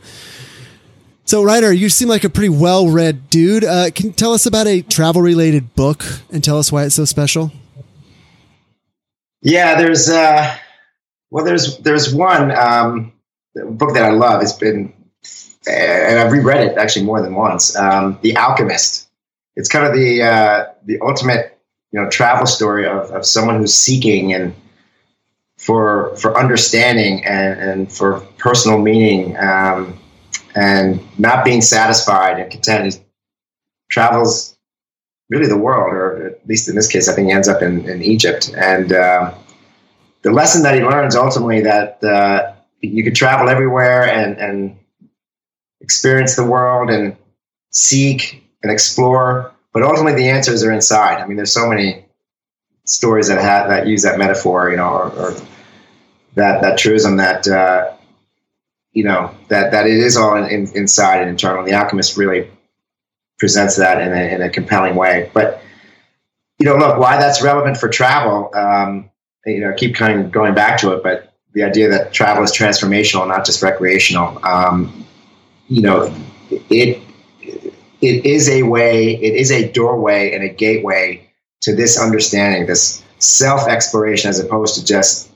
[1.26, 3.64] So, Rainer, you seem like a pretty well read dude.
[3.64, 6.96] Uh, can you tell us about a travel related book and tell us why it's
[6.96, 7.52] so special?
[9.44, 10.58] Yeah, there's, uh,
[11.30, 13.14] well, there's, there's one, um,
[13.56, 14.42] book that I love.
[14.42, 14.94] It's been,
[15.68, 17.76] and I've reread it actually more than once.
[17.76, 19.10] Um, the Alchemist.
[19.56, 21.58] It's kind of the uh, the ultimate
[21.92, 24.56] you know travel story of, of someone who's seeking and
[25.58, 30.00] for for understanding and, and for personal meaning um,
[30.56, 32.94] and not being satisfied and content.
[32.94, 33.02] He
[33.90, 34.58] travels
[35.30, 37.88] really the world, or at least in this case, I think he ends up in,
[37.90, 38.54] in Egypt.
[38.56, 39.34] And uh,
[40.24, 44.78] the lesson that he learns ultimately that uh, you could travel everywhere and, and
[45.80, 47.16] experience the world and
[47.72, 51.22] seek and explore but ultimately the answers are inside.
[51.22, 52.06] I mean, there's so many
[52.84, 55.32] stories that have that use that metaphor, you know, or, or
[56.36, 57.94] that that truism that uh,
[58.92, 61.64] you know that that it is all in, in, inside and internal.
[61.64, 62.50] The Alchemist really
[63.40, 65.32] presents that in a, in a compelling way.
[65.34, 65.62] But
[66.60, 68.52] you know, look, why that's relevant for travel.
[68.54, 69.10] Um,
[69.46, 72.52] you know, keep kind of going back to it, but the idea that travel is
[72.52, 74.40] transformational, not just recreational.
[74.46, 75.06] Um,
[75.68, 76.14] you know,
[76.50, 77.02] it
[78.02, 81.30] it is a way, it is a doorway and a gateway
[81.62, 85.32] to this understanding, this self exploration, as opposed to just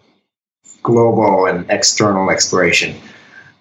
[0.84, 2.96] global and external exploration.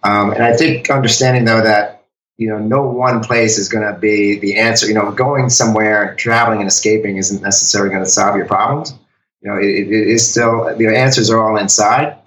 [0.03, 2.05] Um, and I think understanding though that
[2.37, 4.87] you know no one place is going to be the answer.
[4.87, 8.95] You know, going somewhere, traveling and escaping isn't necessarily going to solve your problems.
[9.43, 12.19] You know, it, it is still the answers are all inside.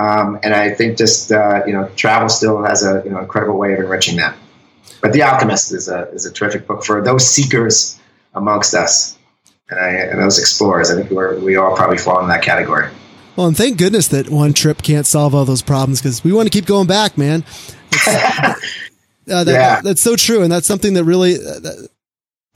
[0.00, 3.58] Um, and I think just uh, you know, travel still has a you know incredible
[3.58, 4.34] way of enriching that.
[5.02, 7.98] But The Alchemist is a is a terrific book for those seekers
[8.34, 9.18] amongst us,
[9.68, 10.90] and, I, and those explorers.
[10.90, 12.88] I think we we all probably fall in that category.
[13.36, 16.46] Well, and thank goodness that one trip can't solve all those problems because we want
[16.46, 17.44] to keep going back, man.
[18.06, 18.54] uh,
[19.26, 19.80] that, yeah.
[19.82, 21.88] that's so true, and that's something that really uh, that,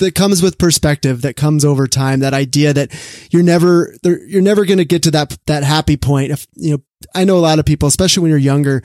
[0.05, 2.21] that comes with perspective, that comes over time.
[2.21, 2.93] That idea that
[3.31, 6.31] you're never you're never going to get to that that happy point.
[6.31, 6.83] If you know,
[7.15, 8.83] I know a lot of people, especially when you're younger,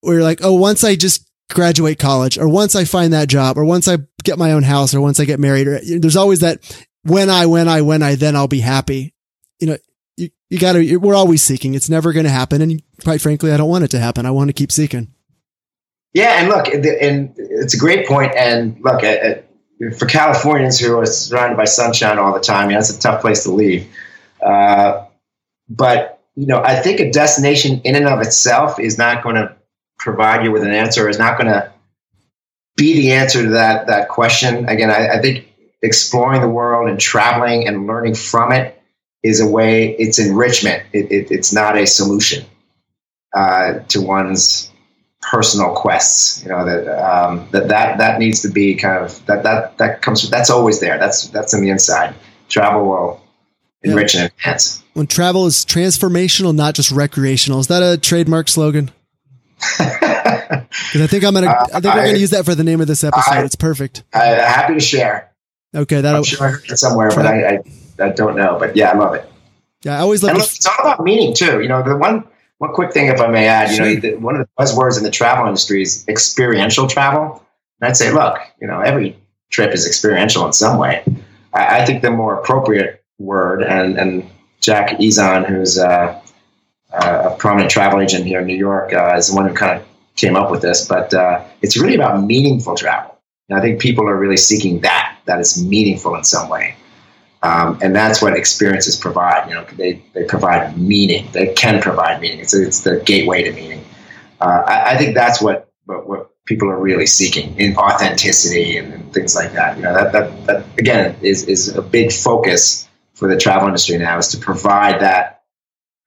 [0.00, 3.58] where you're like, oh, once I just graduate college, or once I find that job,
[3.58, 6.40] or once I get my own house, or once I get married, or there's always
[6.40, 6.60] that
[7.02, 9.14] when I, when I, when I, then I'll be happy.
[9.60, 9.76] You know,
[10.16, 11.74] you, you gotta, we're always seeking.
[11.74, 12.62] It's never going to happen.
[12.62, 14.26] And quite frankly, I don't want it to happen.
[14.26, 15.12] I want to keep seeking.
[16.14, 16.40] Yeah.
[16.40, 18.34] And look, and it's a great point.
[18.36, 19.02] And look,
[19.90, 23.42] for Californians who are surrounded by sunshine all the time, yeah, it's a tough place
[23.44, 23.88] to leave.
[24.40, 25.06] Uh,
[25.68, 29.54] but, you know, I think a destination in and of itself is not going to
[29.98, 31.72] provide you with an answer, is not going to
[32.76, 34.68] be the answer to that, that question.
[34.68, 35.48] Again, I, I think
[35.82, 38.80] exploring the world and traveling and learning from it
[39.22, 42.44] is a way it's enrichment it, it, it's not a solution
[43.34, 44.71] uh, to one's
[45.22, 49.42] personal quests you know that, um, that that that needs to be kind of that
[49.44, 52.14] that that comes that's always there that's that's in the inside
[52.48, 53.20] travel will
[53.82, 54.22] enrich yeah.
[54.22, 58.90] and enhance when travel is transformational not just recreational is that a trademark slogan
[59.78, 61.46] because I think I'm gonna.
[61.46, 63.30] Uh, I think we're gonna use that for the name of this episode.
[63.30, 64.02] I, it's perfect.
[64.12, 65.32] I, happy to share.
[65.74, 67.58] Okay, that I'm sure I heard it somewhere, but I, I,
[68.00, 68.56] I don't know.
[68.58, 69.30] But yeah, I love it.
[69.82, 70.36] Yeah, I always love.
[70.36, 70.40] it.
[70.40, 71.60] it's all about meaning too.
[71.60, 72.26] You know, the one
[72.62, 75.02] one quick thing, if I may add, you know, the, one of the buzzwords in
[75.02, 77.44] the travel industry is experiential travel.
[77.80, 79.18] And I'd say, look, you know, every
[79.50, 81.02] trip is experiential in some way.
[81.52, 86.22] I, I think the more appropriate word, and and Jack Ezon, who's uh,
[86.92, 89.80] uh, a prominent travel agent here in New York, uh, is the one who kind
[89.80, 89.84] of
[90.14, 90.86] came up with this.
[90.86, 93.18] But uh, it's really about meaningful travel.
[93.48, 96.76] And I think people are really seeking that, that is meaningful in some way.
[97.42, 99.48] Um, and that's what experiences provide.
[99.48, 101.28] You know, they, they provide meaning.
[101.32, 102.38] They can provide meaning.
[102.38, 103.84] It's, it's the gateway to meaning.
[104.40, 108.92] Uh, I, I, think that's what, what, what people are really seeking in authenticity and,
[108.92, 109.76] and, things like that.
[109.76, 113.98] You know, that, that, that again is, is a big focus for the travel industry
[113.98, 115.42] now is to provide that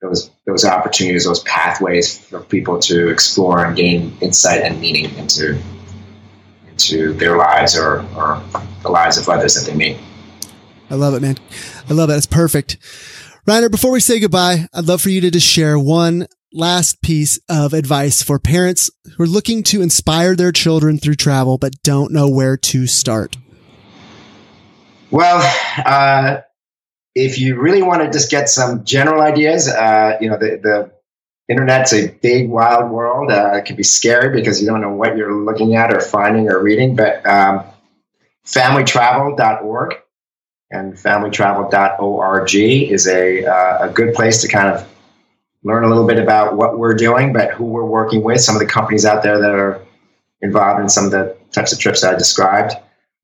[0.02, 5.58] those those opportunities, those pathways for people to explore and gain insight and meaning into
[6.68, 8.42] into their lives or, or
[8.82, 9.96] the lives of others that they meet.
[10.90, 11.36] I love it, man.
[11.88, 12.14] I love it.
[12.14, 12.78] It's perfect.
[13.46, 17.38] Rainer, before we say goodbye, I'd love for you to just share one last piece
[17.48, 22.12] of advice for parents who are looking to inspire their children through travel but don't
[22.12, 23.36] know where to start.
[25.10, 25.40] Well,
[25.84, 26.40] uh,
[27.14, 30.92] if you really want to just get some general ideas, uh, you know, the, the
[31.48, 33.30] internet's a big, wild world.
[33.30, 36.48] Uh, it can be scary because you don't know what you're looking at or finding
[36.48, 36.96] or reading.
[36.96, 37.64] But um,
[38.44, 39.94] familytravel.org
[40.70, 44.86] and familytravel.org is a, uh, a good place to kind of
[45.62, 48.60] learn a little bit about what we're doing, but who we're working with, some of
[48.60, 49.82] the companies out there that are
[50.42, 52.74] involved in some of the types of trips that I described.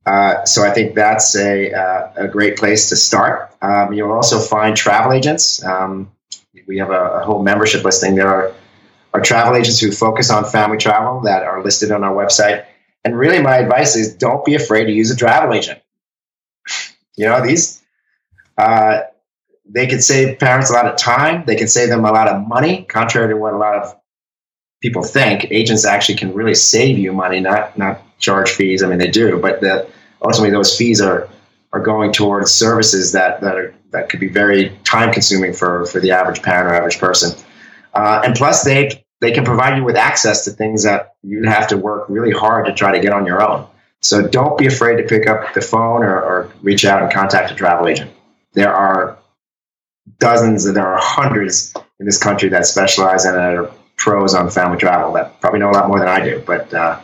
[0.07, 3.55] Uh, so I think that's a, uh, a great place to start.
[3.63, 5.65] Um, you'll also find travel agents.
[5.65, 6.11] Um,
[6.67, 8.17] we have a, a, whole membership listing.
[8.17, 8.53] There are,
[9.15, 12.65] are travel agents who focus on family travel that are listed on our website.
[13.05, 15.81] And really, my advice is don't be afraid to use a travel agent.
[17.17, 17.83] You know, these,
[18.59, 19.01] uh,
[19.69, 21.45] they can save parents a lot of time.
[21.47, 23.97] They can save them a lot of money, contrary to what a lot of
[24.83, 25.47] people think.
[25.51, 28.83] Agents actually can really save you money, not not charge fees.
[28.83, 29.89] I mean, they do, but the,
[30.23, 31.29] ultimately those fees are
[31.73, 36.01] are going towards services that that are that could be very time consuming for for
[36.01, 37.39] the average parent or average person.
[37.95, 41.69] Uh, and plus, they they can provide you with access to things that you'd have
[41.69, 43.67] to work really hard to try to get on your own.
[44.03, 47.53] So don't be afraid to pick up the phone or, or reach out and contact
[47.53, 48.11] a travel agent.
[48.53, 49.17] There are
[50.19, 54.77] dozens and there are hundreds in this country that specialize and are pros on family
[54.77, 56.99] travel that probably know a lot more than I do, but uh,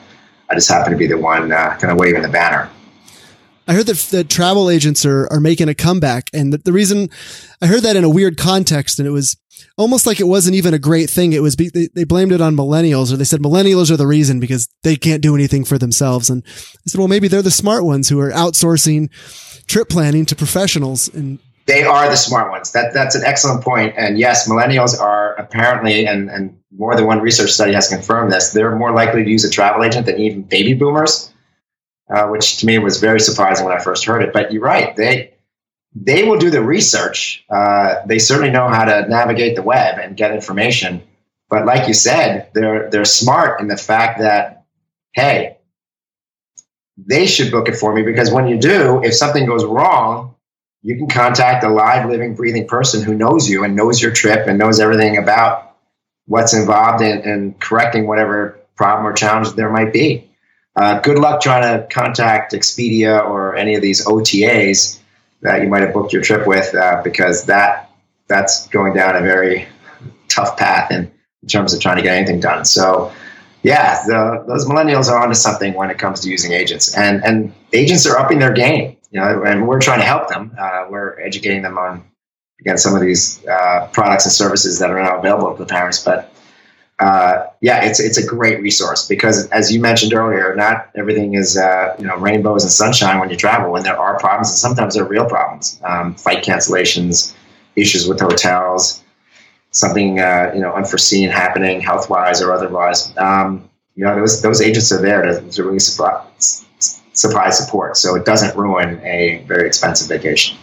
[0.51, 2.69] I just happen to be the one uh, kind of waving the banner.
[3.69, 6.31] I heard that the travel agents are, are making a comeback.
[6.33, 7.11] And the, the, reason
[7.61, 9.37] I heard that in a weird context, and it was
[9.77, 11.35] almost like it wasn't even a great thing.
[11.35, 14.07] It was, be, they, they blamed it on millennials or they said millennials are the
[14.07, 16.31] reason because they can't do anything for themselves.
[16.31, 16.51] And I
[16.87, 19.13] said, well, maybe they're the smart ones who are outsourcing
[19.67, 21.09] trip planning to professionals.
[21.09, 22.73] And they are the smart ones.
[22.73, 23.95] That that's an excellent point.
[23.99, 28.53] And yes, millennials are apparently, and and more than one research study has confirmed this.
[28.53, 31.31] They're more likely to use a travel agent than even baby boomers,
[32.11, 34.33] uh, which to me was very surprising when I first heard it.
[34.33, 34.95] But you're right.
[34.97, 35.35] They
[35.95, 37.45] they will do the research.
[37.51, 41.03] Uh, they certainly know how to navigate the web and get information.
[41.49, 44.65] But like you said, they're they're smart in the fact that
[45.13, 45.57] hey,
[46.97, 50.35] they should book it for me because when you do, if something goes wrong
[50.83, 54.47] you can contact a live, living, breathing person who knows you and knows your trip
[54.47, 55.77] and knows everything about
[56.27, 60.28] what's involved in, in correcting whatever problem or challenge there might be.
[60.79, 65.01] Uh, good luck trying to contact Expedia or any of these OTAs
[65.41, 67.91] that you might have booked your trip with, uh, because that
[68.29, 69.67] that's going down a very
[70.29, 71.11] tough path in,
[71.43, 72.65] in terms of trying to get anything done.
[72.65, 73.13] So,
[73.63, 77.53] yeah, the, those millennials are onto something when it comes to using agents, and and
[77.73, 80.55] agents are upping their game you know, and we're trying to help them.
[80.59, 82.05] Uh, we're educating them on
[82.61, 86.03] again some of these uh, products and services that are now available to the parents.
[86.03, 86.33] But
[87.01, 91.57] uh, yeah, it's it's a great resource because, as you mentioned earlier, not everything is
[91.57, 93.71] uh, you know rainbows and sunshine when you travel.
[93.71, 97.35] When there are problems, and sometimes they're real problems, um, flight cancellations,
[97.77, 99.05] issues with hotels,
[99.71, 103.17] something uh, you know unforeseen happening health wise or otherwise.
[103.17, 106.25] Um, you know, those those agents are there to, to really support
[107.19, 110.57] supply support so it doesn't ruin a very expensive vacation.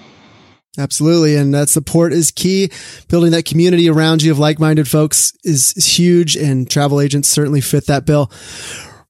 [0.77, 1.35] Absolutely.
[1.35, 2.71] And that support is key.
[3.07, 7.29] Building that community around you of like minded folks is, is, huge, and travel agents
[7.29, 8.31] certainly fit that bill.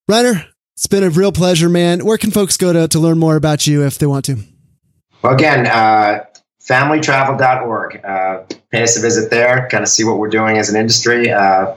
[0.07, 0.45] Rainer,
[0.75, 2.05] it's been a real pleasure, man.
[2.05, 4.37] Where can folks go to, to learn more about you if they want to?
[5.23, 6.25] Well, again, uh,
[6.67, 8.05] familytravel.org.
[8.05, 11.31] Uh, pay us a visit there, kind of see what we're doing as an industry.
[11.31, 11.75] Uh,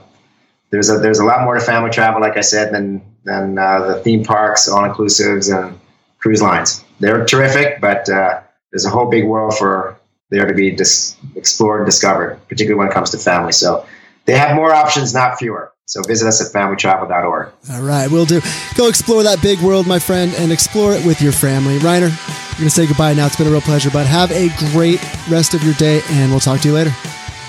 [0.71, 3.87] there's a there's a lot more to family travel, like I said, than than uh,
[3.87, 5.79] the theme parks, all inclusives, and
[6.19, 6.83] cruise lines.
[6.99, 8.41] They're terrific, but uh,
[8.71, 9.99] there's a whole big world for
[10.29, 13.51] there to be dis- explored and discovered, particularly when it comes to family.
[13.51, 13.85] So
[14.25, 15.73] they have more options, not fewer.
[15.85, 17.51] So visit us at familytravel.org.
[17.71, 18.41] All right, we'll do.
[18.75, 21.79] Go explore that big world, my friend, and explore it with your family.
[21.79, 23.25] Rainer, we're going to say goodbye now.
[23.25, 26.39] It's been a real pleasure, but have a great rest of your day, and we'll
[26.39, 26.91] talk to you later.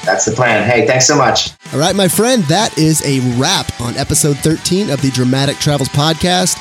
[0.07, 0.67] That's the plan.
[0.67, 1.51] Hey, thanks so much.
[1.75, 5.91] All right, my friend, that is a wrap on episode 13 of the Dramatic Travels
[5.91, 6.57] podcast.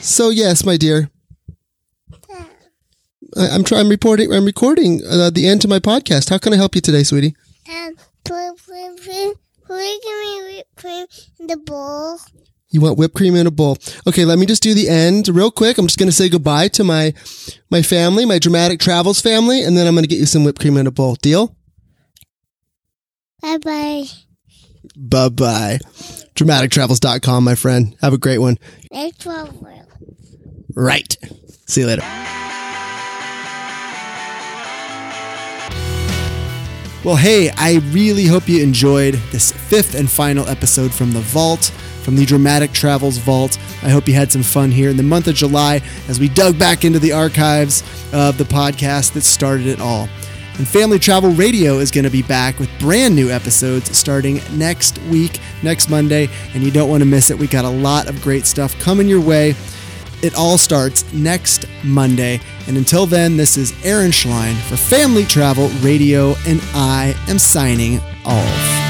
[0.00, 1.10] So, yes, my dear,
[3.36, 3.82] I, am trying.
[3.82, 4.32] I'm reporting.
[4.32, 6.30] I'm recording uh, the end to my podcast.
[6.30, 7.34] How can I help you today, sweetie?
[7.68, 8.52] Um, please,
[9.66, 11.06] please give me whipped cream
[11.40, 12.18] in the bowl.
[12.70, 13.78] You want whipped cream in a bowl?
[14.06, 15.78] Okay, let me just do the end real quick.
[15.78, 17.14] I'm just going to say goodbye to my
[17.70, 20.60] my family, my Dramatic Travels family, and then I'm going to get you some whipped
[20.60, 21.14] cream in a bowl.
[21.16, 21.56] Deal?
[23.40, 24.04] Bye bye.
[24.96, 25.78] Bye bye.
[26.34, 27.96] DramaticTravels.com, my friend.
[28.00, 28.58] Have a great one.
[30.74, 31.16] Right.
[31.66, 32.02] See you later.
[37.04, 41.64] Well, hey, I really hope you enjoyed this fifth and final episode from the Vault,
[42.02, 43.58] from the Dramatic Travels Vault.
[43.82, 46.58] I hope you had some fun here in the month of July as we dug
[46.58, 47.82] back into the archives
[48.14, 50.08] of the podcast that started it all.
[50.56, 54.96] And Family Travel Radio is going to be back with brand new episodes starting next
[55.10, 57.38] week, next Monday, and you don't want to miss it.
[57.38, 59.54] We got a lot of great stuff coming your way.
[60.24, 62.40] It all starts next Monday.
[62.66, 68.00] And until then, this is Aaron Schlein for Family Travel Radio, and I am signing
[68.24, 68.83] off.